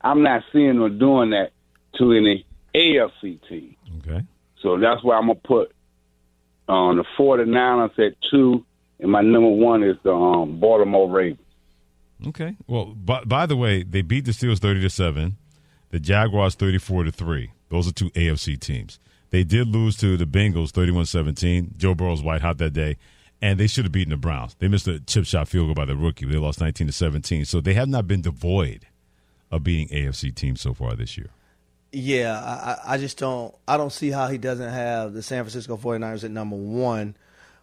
[0.00, 1.52] I'm not seeing them doing that
[1.98, 3.76] to any AFC team.
[3.98, 4.22] Okay.
[4.60, 5.72] So that's why I'm going to put
[6.68, 8.64] um, the 49ers at two,
[8.98, 11.38] and my number one is the um, Baltimore Ravens.
[12.26, 12.56] Okay.
[12.66, 15.36] Well, by, by the way, they beat the Steelers 30 to 7,
[15.90, 17.50] the Jaguars 34 to 3.
[17.68, 18.98] Those are two AFC teams.
[19.30, 21.76] They did lose to the Bengals 31-17.
[21.76, 22.96] Joe Burrow's white hot that day,
[23.42, 24.54] and they should have beaten the Browns.
[24.60, 26.24] They missed a chip shot field goal by the rookie.
[26.26, 27.44] They lost 19 to 17.
[27.44, 28.86] So they have not been devoid
[29.50, 31.30] of beating AFC teams so far this year.
[31.90, 35.76] Yeah, I, I just don't I don't see how he doesn't have the San Francisco
[35.76, 37.16] 49ers at number one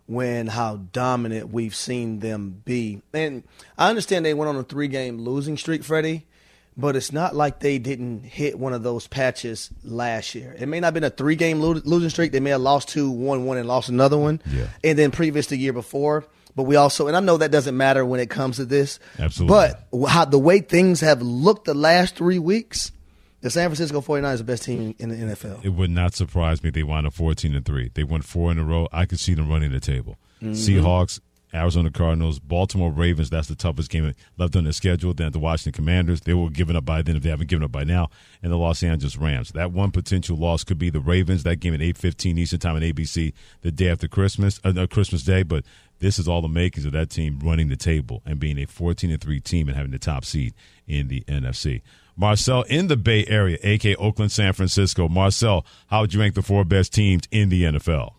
[0.06, 3.02] when how dominant we've seen them be.
[3.12, 3.44] And
[3.76, 6.28] I understand they went on a three game losing streak, Freddie,
[6.80, 10.56] but it's not like they didn't hit one of those patches last year.
[10.58, 12.32] It may not have been a three game lo- losing streak.
[12.32, 14.42] They may have lost two, won one, and lost another one.
[14.50, 14.68] Yeah.
[14.84, 16.26] And then previous the year before.
[16.56, 19.00] But we also, and I know that doesn't matter when it comes to this.
[19.20, 19.76] Absolutely.
[19.92, 22.92] But how the way things have looked the last three weeks,
[23.42, 25.64] the San Francisco 49ers is the best team in the NFL.
[25.64, 27.92] It would not surprise me they wound up 14 and 3.
[27.94, 28.88] They won four in a row.
[28.92, 30.18] I could see them running the table.
[30.42, 30.52] Mhm.
[30.52, 31.20] Seahawks,
[31.54, 35.14] Arizona Cardinals, Baltimore Ravens, that's the toughest game left on their schedule.
[35.14, 37.72] Then the Washington Commanders, they will given up by then if they haven't given up
[37.72, 38.10] by now.
[38.44, 39.52] And the Los Angeles Rams.
[39.52, 41.44] That one potential loss could be the Ravens.
[41.44, 45.44] That game at 8.15 Eastern Time on ABC the day after Christmas, uh, Christmas Day.
[45.44, 45.66] But
[46.00, 49.12] this is all the makings of that team running the table and being a 14
[49.12, 50.54] and 3 team and having the top seed
[50.88, 51.82] in the NFC.
[52.16, 55.08] Marcel in the Bay Area, aka Oakland, San Francisco.
[55.08, 58.14] Marcel, how would you rank the four best teams in the NFL?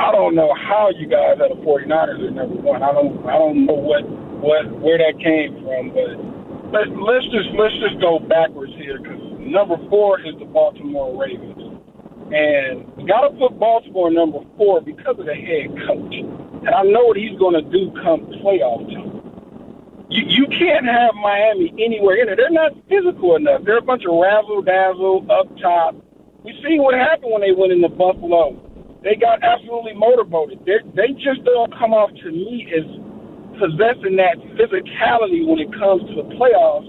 [0.00, 2.82] I don't know how you guys had the 49ers at number one.
[2.82, 4.00] I don't I don't know what
[4.40, 6.16] what where that came from, but
[6.72, 11.76] let, let's just let's just go backwards here because number four is the Baltimore Ravens,
[12.32, 17.12] and got to put Baltimore number four because of the head coach, and I know
[17.12, 19.20] what he's going to do come playoff time.
[20.08, 22.40] You you can't have Miami anywhere in it.
[22.40, 23.68] They're not physical enough.
[23.68, 25.92] They're a bunch of razzle dazzle up top.
[26.40, 28.69] We see what happened when they went into Buffalo
[29.02, 30.60] they got absolutely motorboated.
[30.66, 32.84] They they just don't come off to me as
[33.58, 36.88] possessing that physicality when it comes to the playoffs,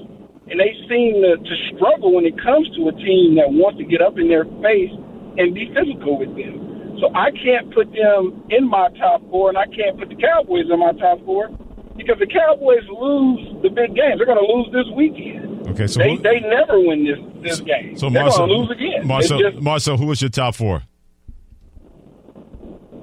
[0.50, 3.86] and they seem to, to struggle when it comes to a team that wants to
[3.86, 4.92] get up in their face
[5.40, 6.98] and be physical with them.
[7.00, 10.68] So I can't put them in my top four, and I can't put the Cowboys
[10.72, 11.50] in my top four
[11.98, 14.20] because the Cowboys lose the big games.
[14.20, 15.68] They're going to lose this weekend.
[15.76, 17.98] Okay, so they who- they never win this this game.
[17.98, 19.08] So They're Marcel, going to lose again.
[19.08, 20.84] Marcel, It's just- Marcel, who was your top four?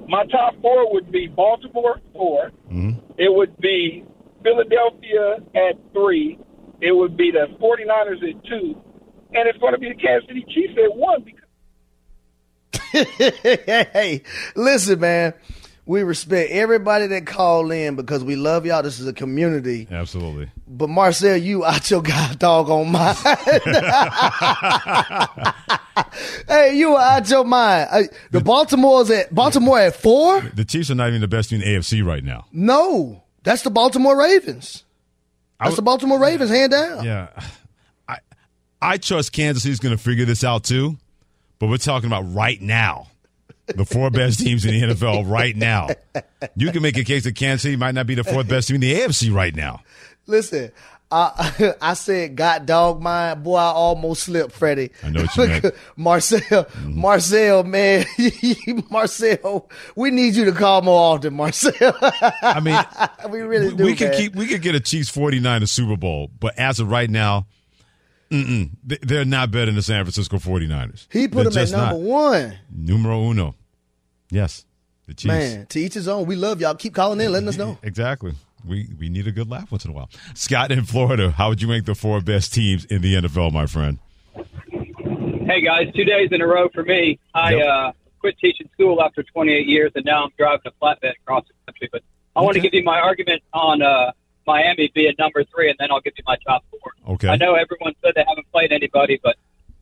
[0.09, 2.89] My top four would be Baltimore at 4 mm-hmm.
[3.17, 4.03] It would be
[4.41, 6.39] Philadelphia at three.
[6.81, 8.81] It would be the 49ers at two.
[9.33, 11.23] And it's going to be the Kansas City Chiefs at one.
[11.23, 11.45] Because
[13.93, 14.23] hey,
[14.55, 15.35] listen, man.
[15.89, 18.83] We respect everybody that call in because we love y'all.
[18.83, 19.87] This is a community.
[19.89, 20.51] Absolutely.
[20.67, 23.17] But Marcel, you out your god dog on mind.
[26.47, 27.89] hey, you are out your mind.
[27.91, 30.41] Uh, The Baltimore's at Baltimore at four?
[30.41, 32.45] The Chiefs are not even the best team in the AFC right now.
[32.51, 34.83] No, that's the Baltimore Ravens.
[35.59, 37.03] That's the Baltimore Ravens, hand down.
[37.03, 37.29] Yeah.
[38.07, 38.19] I
[38.79, 40.99] I trust Kansas City's going to figure this out too,
[41.57, 43.07] but we're talking about right now.
[43.75, 45.89] The four best teams in the NFL right now.
[46.55, 48.75] You can make a case that Kansas City might not be the fourth best team
[48.75, 49.81] in the AFC right now.
[50.27, 50.71] Listen,
[51.11, 53.57] I I said God dog mind, boy.
[53.57, 54.91] I almost slipped, Freddie.
[55.03, 55.59] I know what you meant.
[55.69, 56.03] Mm-hmm.
[56.03, 58.05] Marcel, Marcel, man,
[58.89, 61.73] Marcel, we need you to call more often, Marcel.
[62.41, 63.83] I mean, we really do.
[63.83, 64.17] we could man.
[64.17, 67.47] keep we could get a Chiefs 49 Super Bowl, but as of right now,
[68.31, 71.07] mm-mm, they- they're not better than the San Francisco 49ers.
[71.11, 72.01] He put They're him at number not.
[72.01, 72.53] one.
[72.75, 73.55] Numero uno.
[74.31, 74.65] Yes.
[75.07, 75.25] The Chiefs.
[75.25, 76.25] Man, to each his own.
[76.27, 76.75] We love y'all.
[76.75, 77.77] Keep calling in, letting us know.
[77.83, 78.33] Exactly.
[78.67, 80.09] We we need a good laugh once in a while.
[80.33, 83.65] Scott in Florida, how would you rank the four best teams in the NFL, my
[83.65, 83.99] friend?
[85.47, 87.17] Hey guys, two days in a row for me.
[87.33, 87.65] I Yep.
[87.67, 91.53] uh, quit teaching school after 28 years, and now I'm driving a flatbed across the
[91.71, 91.89] country.
[91.91, 92.03] But
[92.35, 94.11] I want to give you my argument on uh,
[94.49, 97.13] Miami being number three, and then I'll give you my top four.
[97.13, 97.27] Okay.
[97.27, 99.35] I know everyone said they haven't played anybody, but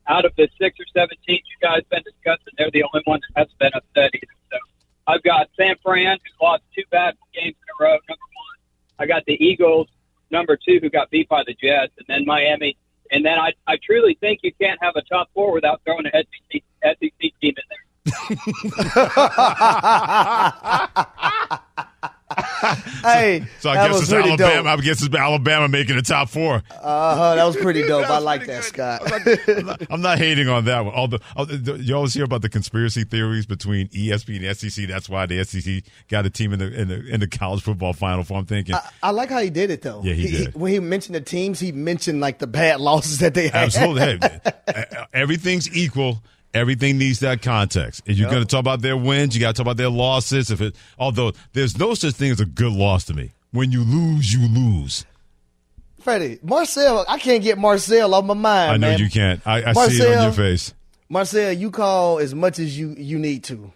[0.06, 3.20] out of the six or seven teams you guys been discussing, they're the only one
[3.20, 4.26] that hasn't been upset either.
[4.52, 4.58] So
[5.06, 8.58] I've got San Fran, who lost two bad games in a row, number one.
[8.98, 9.88] I got the Eagles,
[10.30, 12.76] number two, who got beat by the Jets, and then Miami.
[13.10, 16.12] And then I, I truly think you can't have a top four without throwing an
[16.12, 17.78] SEC, SEC team in there.
[23.02, 24.36] hey, So I guess it's Alabama.
[24.36, 24.66] dope.
[24.66, 26.56] I guess it's Alabama making the top four.
[26.70, 28.08] Uh-huh, that was pretty dope.
[28.10, 29.02] I like that, Scott.
[29.90, 30.94] I'm not hating on that one.
[30.94, 31.18] Although
[31.76, 34.86] you always hear about the conspiracy theories between ESP and SEC.
[34.88, 37.92] That's why the SEC got a team in the in the, in the college football
[37.92, 38.24] final.
[38.24, 38.38] Four.
[38.38, 40.02] I'm thinking, I like how he did it though.
[40.04, 40.54] Yeah, he did.
[40.54, 43.64] when he mentioned the teams, he mentioned like the bad losses that they had.
[43.64, 44.18] absolutely,
[44.66, 46.22] hey, everything's equal.
[46.54, 48.02] Everything needs that context.
[48.06, 48.32] If you're Yep.
[48.32, 50.50] going to talk about their wins, you got to talk about their losses.
[50.50, 53.32] If it, although there's no such thing as a good loss to me.
[53.52, 55.04] When you lose, you lose.
[56.00, 58.72] Freddie, Marcel, I can't get Marcel off my mind.
[58.72, 58.98] I know man.
[58.98, 59.40] you can't.
[59.46, 60.72] I, I see it on your face.
[61.10, 63.72] Marcel, you call as much as you you need to.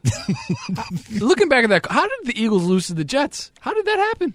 [1.18, 3.50] Looking back at that, how did the Eagles lose to the Jets?
[3.60, 4.34] How did that happen?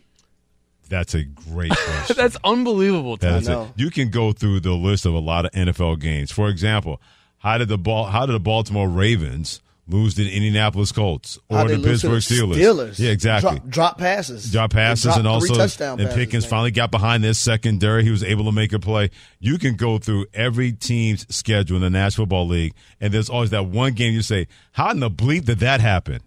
[0.90, 2.16] That's a great question.
[2.18, 3.18] That's unbelievable.
[3.18, 3.38] That Tom.
[3.40, 3.68] is it.
[3.76, 6.32] You can go through the list of a lot of NFL games.
[6.32, 7.02] For example,
[7.48, 8.06] how did the ball?
[8.06, 12.56] How did the Baltimore Ravens lose to the Indianapolis Colts or the Pittsburgh the Steelers?
[12.56, 13.00] Steelers.
[13.00, 13.60] Yeah, exactly.
[13.60, 14.52] Drop, drop passes.
[14.52, 18.04] Drop passes Drop and also touchdown and Pickens finally got behind this secondary.
[18.04, 19.12] He was able to make a play.
[19.40, 23.52] You can go through every team's schedule in the National Football League, and there's always
[23.52, 26.20] that one game you say, "How in the bleep did that happen?"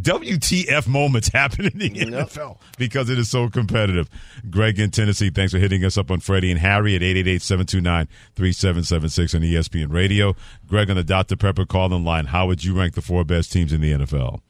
[0.00, 4.08] WTF moments happen in the NFL because it is so competitive.
[4.50, 9.40] Greg in Tennessee, thanks for hitting us up on Freddie and Harry at 888-729-3776 on
[9.42, 10.34] ESPN Radio.
[10.66, 11.36] Greg on the Dr.
[11.36, 12.26] Pepper call in line.
[12.26, 14.40] How would you rank the four best teams in the NFL?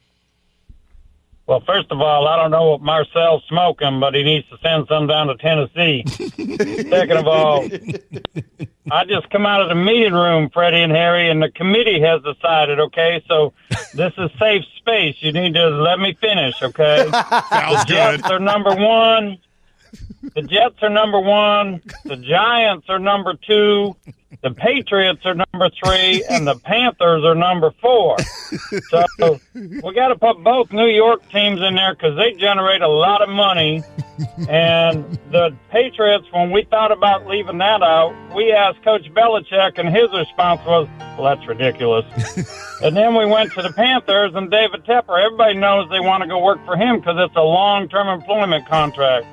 [1.47, 4.85] Well, first of all, I don't know what Marcel's smoking, but he needs to send
[4.89, 6.03] some down to Tennessee.
[6.89, 7.65] Second of all,
[8.91, 12.21] I just come out of the meeting room, Freddie and Harry, and the committee has
[12.21, 13.53] decided, okay, so
[13.93, 15.15] this is safe space.
[15.21, 17.09] You need to let me finish, okay?
[17.49, 18.31] Sounds the Jets good.
[18.33, 19.37] are number one.
[20.35, 21.81] The Jets are number one.
[22.03, 23.95] The Giants are number two.
[24.43, 28.17] The Patriots are number three, and the Panthers are number four.
[28.89, 32.87] So we got to put both New York teams in there because they generate a
[32.87, 33.83] lot of money.
[34.49, 39.89] And the Patriots, when we thought about leaving that out, we asked Coach Belichick, and
[39.89, 40.87] his response was,
[41.17, 42.05] "Well, that's ridiculous."
[42.83, 45.23] and then we went to the Panthers and David Tepper.
[45.23, 49.25] Everybody knows they want to go work for him because it's a long-term employment contract.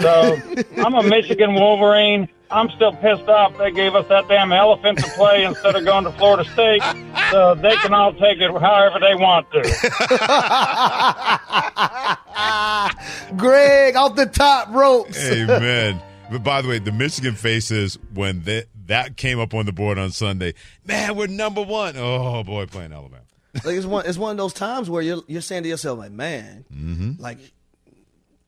[0.00, 0.36] So
[0.78, 2.28] I'm a Michigan Wolverine.
[2.54, 6.04] I'm still pissed off they gave us that damn elephant to play instead of going
[6.04, 6.82] to Florida State.
[7.30, 9.62] So they can all take it however they want to.
[13.36, 15.18] Greg off the top ropes.
[15.30, 16.00] Amen.
[16.30, 19.98] But by the way, the Michigan faces when that that came up on the board
[19.98, 20.54] on Sunday.
[20.86, 21.94] Man, we're number one.
[21.96, 23.22] Oh boy, playing Alabama.
[23.64, 26.12] like it's one it's one of those times where you're you're saying to yourself like,
[26.12, 27.22] man, Mm-hmm.
[27.22, 27.38] like,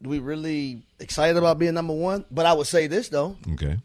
[0.03, 2.25] do we really excited about being number one?
[2.31, 3.77] But I would say this though, Okay.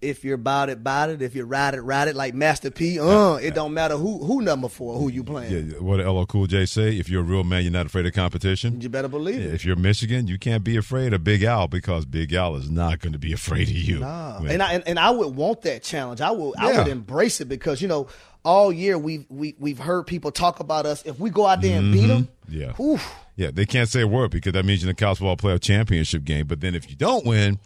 [0.00, 1.22] If you're about it, about it.
[1.22, 2.16] If you ride it, ride it.
[2.16, 5.70] Like Master P, uh, it don't matter who who number four, who you playing.
[5.70, 6.96] Yeah, what did LL Cool J say?
[6.98, 8.80] If you're a real man, you're not afraid of competition.
[8.80, 9.54] You better believe Yeah, it.
[9.54, 13.00] if you're Michigan, you can't be afraid of Big Al because Big Al is not
[13.00, 13.98] going to be afraid of you.
[14.00, 14.38] Nah.
[14.46, 16.20] And I and, and I would want that challenge.
[16.20, 18.06] I will I would embrace it because you know
[18.44, 21.02] all year we've we, we've heard people talk about us.
[21.04, 22.72] If we go out there and beat them, yeah.
[22.80, 23.06] Oof.
[23.36, 25.60] Yeah, they can't say a word because that means you're in the college football playoff
[25.60, 26.46] championship game.
[26.48, 27.60] But then if you don't win,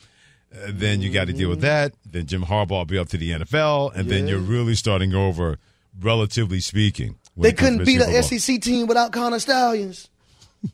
[0.55, 1.95] uh, then you got to deal with that.
[2.05, 5.59] Then Jim Harbaugh will be up to the NFL, and then you're really starting over,
[6.01, 7.19] relatively speaking.
[7.37, 8.39] they it comes to couldn't beat Michigan a football.
[8.39, 10.09] SEC team without Connor Stalions.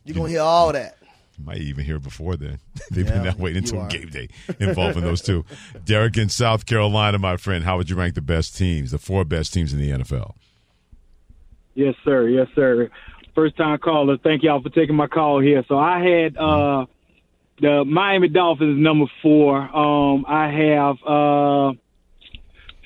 [0.04, 0.96] You're gonna hear all that.
[1.38, 2.58] You might even hear before then.
[2.90, 3.88] They've Yeah, been not waiting until are.
[3.88, 4.28] game day
[4.60, 5.44] involving those two.
[5.84, 9.24] Derek in South Carolina, my friend, how would you rank the best teams, the four
[9.24, 10.34] best teams in the NFL?
[11.74, 12.28] Yes, sir.
[12.28, 12.90] Yes, sir.
[13.34, 14.18] First time caller.
[14.18, 15.64] Thank y'all for taking my call here.
[15.68, 16.86] So I had uh
[17.60, 19.56] the Miami Dolphins number four.
[19.58, 21.72] Um I have uh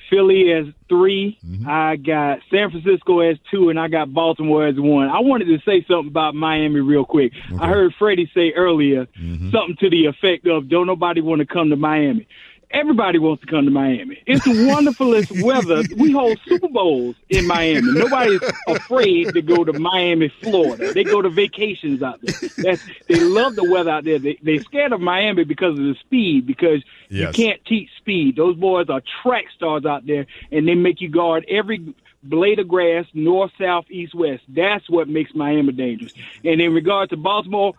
[0.09, 5.07] Philly as 3 I got San Francisco as two, and I got Baltimore as one.
[5.09, 7.31] I wanted to say something about Miami real quick.
[7.59, 9.07] I heard Freddie say earlier
[9.51, 12.27] something to the effect of "Don't nobody want to come to Miami."
[12.73, 14.21] Everybody wants to come to Miami.
[14.25, 15.83] It's the wonderfulest weather.
[15.95, 17.91] We hold Super Bowls in Miami.
[17.93, 20.91] Nobody's afraid to go to Miami, Florida.
[20.91, 22.49] They go to vacations out there.
[22.57, 24.17] That's, they love the weather out there.
[24.17, 27.37] They, they're scared of Miami because of the speed, because Yes.
[27.37, 28.35] you can't teach speed.
[28.37, 32.67] Those boys are track stars out there, and they make you guard every blade of
[32.67, 34.41] grass, north, south, east, west.
[34.47, 36.13] That's what makes Miami dangerous.
[36.43, 37.73] And in regard to Baltimore,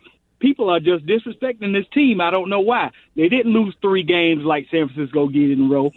[0.45, 2.21] people are just disrespecting this team.
[2.21, 2.91] I don't know why.
[3.17, 5.91] They didn't lose three games like San Francisco did in a row.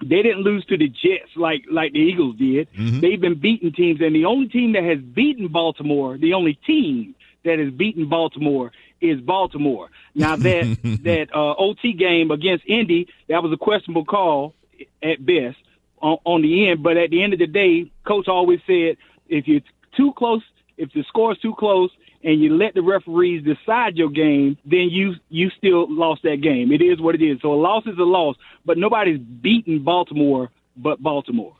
[0.00, 2.68] They didn't lose to the Jets like like the Eagles did.
[3.00, 7.16] They've been beating teams, and the only team that has beaten Baltimore, the only team
[7.44, 9.88] that has beaten Baltimore is Baltimore.
[10.14, 14.54] Now that that uh, OT game against Indy, that was a questionable call
[15.02, 15.56] at best
[16.00, 16.84] on, on the end.
[16.84, 18.96] But at the end of the day, coach always said
[19.28, 19.62] if you're
[19.96, 20.42] too close,
[20.76, 21.90] if the score is too close,
[22.24, 26.72] and you let the referees decide your game, then you you still lost that game.
[26.72, 27.40] It is what it is.
[27.42, 31.54] So a loss is a loss, but nobody's beaten Baltimore but Baltimore.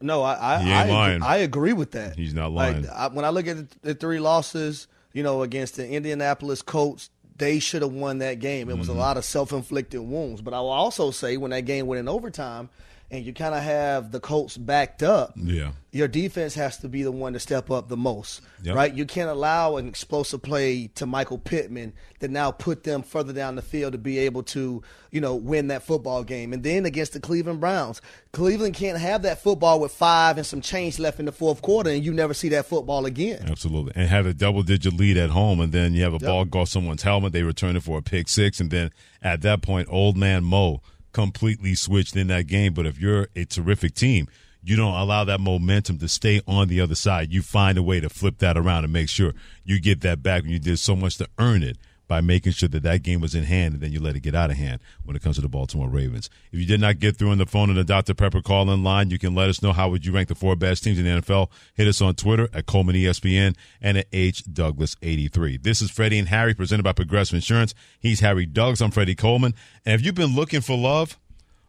[0.00, 1.22] No, I I, He ain't I, lying.
[1.22, 2.16] I agree with that.
[2.16, 2.88] He's not Like, lying.
[2.88, 7.08] I, when I look at the, the three losses, you know, against the Indianapolis Colts,
[7.38, 8.68] they should have won that game.
[8.68, 8.96] It was Mm-hmm.
[8.98, 10.42] a lot of self inflicted wounds.
[10.42, 12.68] But I will also say when that game went in overtime,
[13.12, 15.72] and you kind of have the Colts backed up, Yeah.
[15.92, 18.74] your defense has to be the one to step up the most, Yep.
[18.74, 18.94] right?
[18.94, 23.54] You can't allow an explosive play to Michael Pittman that now put them further down
[23.56, 26.54] the field to be able to, you know, win that football game.
[26.54, 28.00] And then against the Cleveland Browns,
[28.32, 31.90] Cleveland can't have that football with five and some change left in the fourth quarter,
[31.90, 33.44] and you never see that football again.
[33.46, 33.92] Absolutely.
[33.94, 36.22] And have a double digit lead at home, and then you have a Yep.
[36.22, 37.34] ball go off someone's helmet.
[37.34, 38.58] They return it for a pick six.
[38.58, 38.90] And then
[39.22, 40.80] at that point, old man Mo
[41.12, 42.74] completely switched in that game.
[42.74, 44.28] But if you're a terrific team,
[44.62, 47.32] you don't allow that momentum to stay on the other side.
[47.32, 49.34] You find a way to flip that around and make sure
[49.64, 51.76] you get that back when you did so much to earn it
[52.12, 54.34] by making sure that that game was in hand and then you let it get
[54.34, 56.28] out of hand when it comes to the Baltimore Ravens.
[56.52, 58.12] If you did not get through on the phone in the Dr.
[58.12, 60.54] Pepper call in line, you can let us know how would you rank the four
[60.54, 61.48] best teams in the NFL.
[61.72, 65.56] Hit us on Twitter at Coleman ESPN and at H Douglas 83.
[65.56, 67.74] This is Freddie and Harry presented by Progressive Insurance.
[67.98, 68.82] He's Harry Douglas.
[68.82, 69.54] I'm Freddie Coleman.
[69.86, 71.18] And if you've been looking for love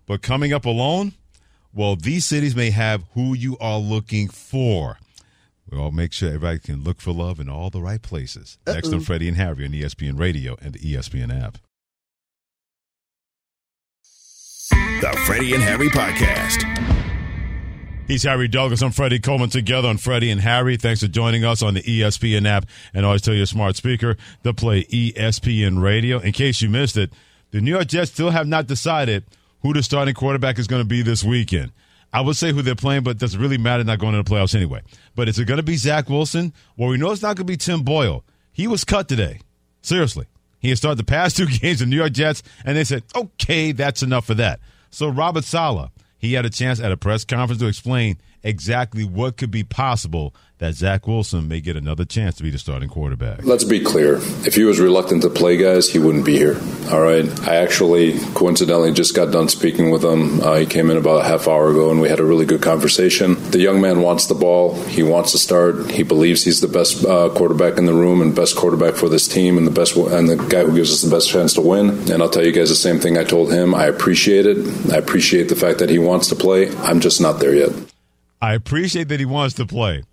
[0.08, 1.14] but coming up alone,
[1.74, 4.98] well, these cities may have who you are looking for.
[5.74, 8.58] We'll make sure everybody can look for love in all the right places.
[8.68, 9.00] Next on Uh-oh.
[9.02, 11.58] Freddie and Harry on ESPN Radio and the ESPN app.
[14.70, 16.64] The Freddie and Harry Podcast.
[18.08, 18.82] He's Harry Douglas.
[18.82, 20.78] I'm Freddie Coleman together on Freddie and Harry.
[20.78, 22.66] Thanks for joining us on the ESPN app.
[22.94, 26.20] And always tell your smart speaker to play ESPN radio.
[26.20, 27.12] In case you missed it,
[27.52, 29.24] the New York Jets still have not decided
[29.62, 31.72] who the starting quarterback is going to be this weekend.
[32.14, 34.54] I would say who they're playing, but doesn't really matter not going to the playoffs
[34.54, 34.82] anyway.
[35.16, 36.54] But is it going to be Zach Wilson?
[36.78, 38.24] Well, we know it's not going to be Tim Boyle.
[38.52, 39.40] He was cut today.
[39.82, 40.28] Seriously.
[40.60, 43.72] He had started the past two games in New York Jets, and they said, okay,
[43.72, 44.60] that's enough for that.
[44.92, 45.90] So Robert Saleh,
[46.20, 50.36] he had a chance at a press conference to explain exactly what could be possible
[50.64, 53.44] that Zach Wilson may get another chance to be the starting quarterback.
[53.44, 54.20] Let's be clear.
[54.46, 56.58] If he was reluctant to play guys, he wouldn't be here.
[56.90, 57.28] All right.
[57.46, 60.40] I actually, coincidentally, just got done speaking with him.
[60.42, 62.62] Uh, he came in about a half hour ago, and we had a really good
[62.62, 63.36] conversation.
[63.52, 64.82] The young man wants the ball.
[64.84, 65.92] He wants to start.
[65.92, 69.28] He believes he's the best uh, quarterback in the room and best quarterback for this
[69.28, 71.90] team, and the best and the guy who gives us the best chance to win.
[72.10, 73.76] And I'll tell you guys the same thing I told him.
[73.76, 74.94] I appreciate it.
[74.94, 76.74] I appreciate the fact that he wants to play.
[76.78, 77.93] I'm just not there yet.
[78.44, 80.04] I appreciate that he wants to play.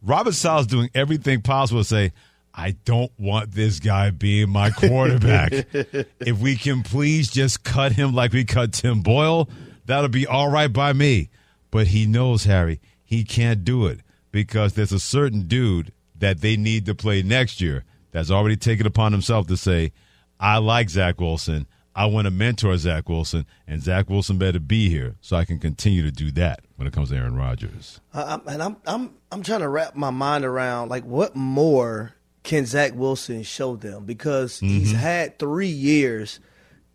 [0.00, 2.12] Robert Saleh's doing everything possible to say,
[2.54, 5.50] I don't want this guy being my quarterback.
[5.72, 9.48] if we can please just cut him like we cut Tim Boyle,
[9.86, 11.30] that'll be all right by me.
[11.72, 16.56] But he knows, Harry, he can't do it because there's a certain dude that they
[16.56, 17.82] need to play next year
[18.12, 19.90] that's already taken upon himself to say,
[20.38, 21.66] I like Zach Wilson.
[21.94, 25.58] I want to mentor Zach Wilson, and Zach Wilson better be here so I can
[25.58, 28.00] continue to do that when it comes to Aaron Rodgers.
[28.14, 32.64] I'm- and I'm I'm I'm trying to wrap my mind around like what more can
[32.66, 34.96] Zach Wilson show them because he's Mhm.
[34.96, 36.40] had three years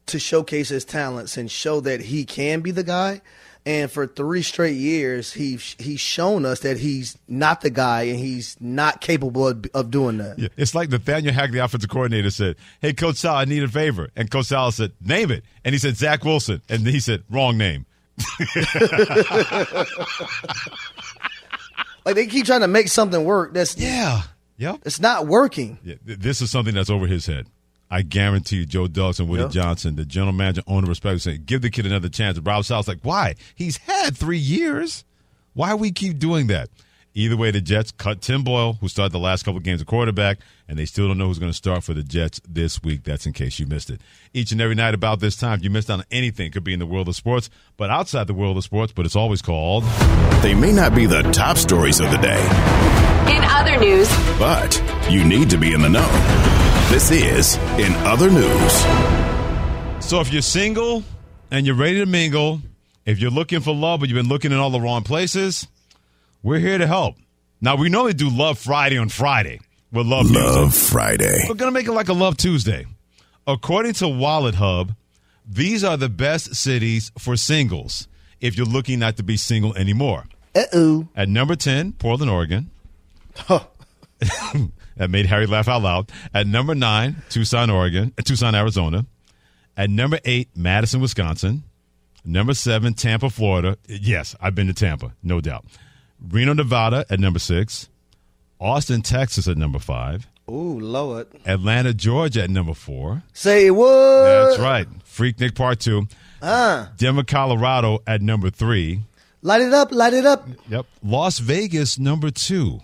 [0.07, 3.21] to showcase his talents and show that he can be the guy.
[3.67, 8.19] And for three straight years, he's he's shown us that he's not the guy and
[8.19, 10.37] he's not capable of, of doing that.
[10.37, 13.67] Yeah, it's like Nathaniel Hack, the offensive coordinator, said, "Hey, Coach Sal, I need a
[13.67, 17.23] favor." And Coach Sal said, "Name it." And he said, "Zach Wilson." And he said,
[17.29, 17.87] "Wrong name."
[22.05, 23.53] Like they keep trying to make something work.
[23.55, 24.21] That's yeah,
[24.57, 24.79] yep.
[24.85, 25.79] It's not working.
[25.83, 27.47] Yeah, this is something that's over his head.
[27.95, 29.51] I guarantee you, Joe Douglas and Woody Yep.
[29.51, 32.89] Johnson, the general manager, owner, respect, saying, "Give the kid another chance." And Rob Sal's
[32.89, 33.35] like, "Why?
[33.55, 35.05] He's had three years.
[35.53, 36.67] Why we keep doing that?"
[37.17, 39.87] Either way, the Jets cut Tim Boyle, who started the last couple of games of
[39.87, 43.05] quarterback, and they still don't know who's going to start for the Jets this week.
[43.05, 44.01] That's in case you missed it.
[44.33, 46.65] Each and every night about this time, if you missed out on anything, it could
[46.65, 49.41] be in the world of sports, but outside the world of sports, but it's always
[49.41, 49.85] called.
[50.41, 52.41] They may not be the top stories of the day,
[53.33, 54.75] In other news, but
[55.09, 56.07] you need to be in the know.
[56.89, 58.73] This is In Other News.
[60.05, 61.03] So if you're single
[61.51, 62.61] and you're ready to mingle,
[63.05, 65.67] if you're looking for love but you've been looking in all the wrong places,
[66.43, 67.15] we're here to help.
[67.61, 69.59] Now we normally do Love Friday on Friday
[69.91, 70.91] with Love Love Music.
[70.91, 71.45] Friday.
[71.47, 72.85] We're gonna make it like a Love Tuesday.
[73.47, 74.95] According to Wallet Hub,
[75.47, 78.07] these are the best cities for singles
[78.41, 80.25] if you're looking not to be single anymore.
[80.55, 81.07] Uh oh.
[81.15, 82.71] At number 10, Portland, Oregon.
[84.97, 86.11] that made Harry laugh out loud.
[86.33, 89.05] At number nine, Tucson, Oregon, uh, Tucson, Arizona.
[89.77, 91.63] At number eight, Madison, Wisconsin.
[92.23, 93.77] Number seven, Tampa, Florida.
[93.87, 95.65] Yes, I've been to Tampa, no doubt.
[96.27, 97.89] Reno, Nevada at number six.
[98.59, 100.27] Austin, Texas at number five.
[100.49, 101.27] Ooh, Lord.
[101.45, 103.23] Atlanta, Georgia at number four.
[103.33, 104.23] Say what?
[104.23, 104.87] That's right.
[105.03, 106.07] Freaknik Part Two.
[106.41, 109.01] Ah, Denver, Colorado at number three.
[109.41, 110.47] light it up, light it up.
[110.69, 110.85] Yep.
[111.03, 112.79] Las Vegas, number two.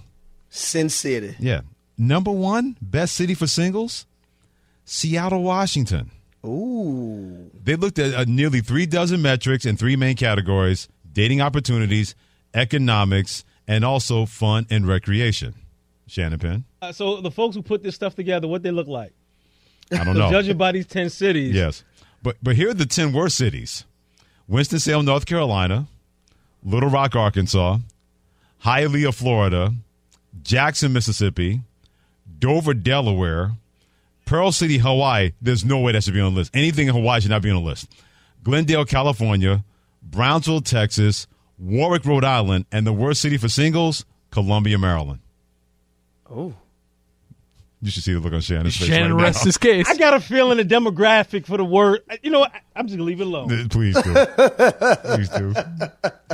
[0.50, 1.36] Sin City.
[1.40, 1.62] Yeah.
[2.02, 4.08] Number one, best city for singles,
[4.86, 6.10] Seattle, Washington.
[6.44, 7.52] Ooh.
[7.64, 10.88] They looked at uh, nearly three dozen metrics in three main categories.
[11.14, 12.16] dating opportunities,
[12.56, 15.54] economics, and also fun and recreation.
[16.08, 16.64] Shannon Penn.
[16.82, 19.14] Uh, so the folks who put this stuff together, what they look like?
[19.92, 20.32] I don't So know.
[20.32, 21.84] Judging by these ten cities, Yes.
[22.24, 23.86] But but here are the 10 worst cities.
[24.48, 25.86] Winston-Salem, North Carolina,
[26.64, 27.78] Little Rock, Arkansas,
[28.66, 29.74] Hialeah, Florida,
[30.44, 31.62] Jackson, Mississippi,
[32.42, 33.52] Dover, Delaware,
[34.26, 35.32] Pearl City, Hawaii.
[35.42, 36.52] There's no way that should be on the list.
[36.54, 37.90] Anything in Hawaii should not be on the list.
[38.44, 39.64] Glendale, California,
[40.02, 41.28] Brownsville, Texas,
[41.58, 45.20] Warwick, Rhode Island, and the worst city for singles, Columbia, Maryland.
[46.30, 46.54] Oh.
[47.84, 48.88] You should see the look on Shannon's face.
[48.88, 49.88] Shannon right rests his case.
[49.88, 52.02] I got a feeling the demographic for the word.
[52.22, 52.52] You know what?
[52.76, 53.52] I'm just gonna leave it alone.
[53.52, 54.14] Uh, please do.
[55.16, 55.54] Please do.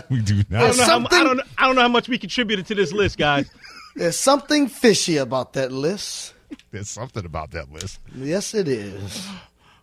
[0.09, 2.65] We do I don't, know how, I, don't, I don't know how much we contributed
[2.67, 3.49] to this list, guys.
[3.97, 6.33] There's something fishy about that list.
[6.71, 7.99] There's something about that list.
[8.15, 9.27] Yes, it is.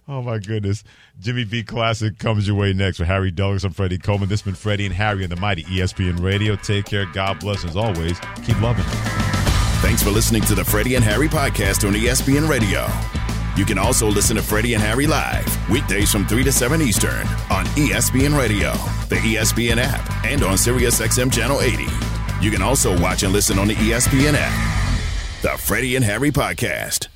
[0.07, 0.85] Oh my goodness.
[1.19, 3.65] Jimmy V Classic comes your way next with Harry Douglas.
[3.65, 4.29] I'm Freddie Coleman.
[4.29, 6.57] This has been Freddie and Harry on the mighty ESPN Radio.
[6.57, 7.07] Take care.
[7.07, 7.63] God bless.
[7.63, 8.85] and As always, keep loving.
[9.81, 12.87] Thanks for listening to the Freddie and Harry podcast on ESPN Radio.
[13.57, 17.27] You can also listen to Freddie and Harry live weekdays from 3 to 7 Eastern
[17.51, 18.73] on ESPN Radio,
[19.09, 21.87] the ESPN app, and on SiriusXM Channel 80.
[22.45, 25.41] You can also watch and listen on the ESPN app.
[25.41, 27.09] The Freddie and Harry podcast.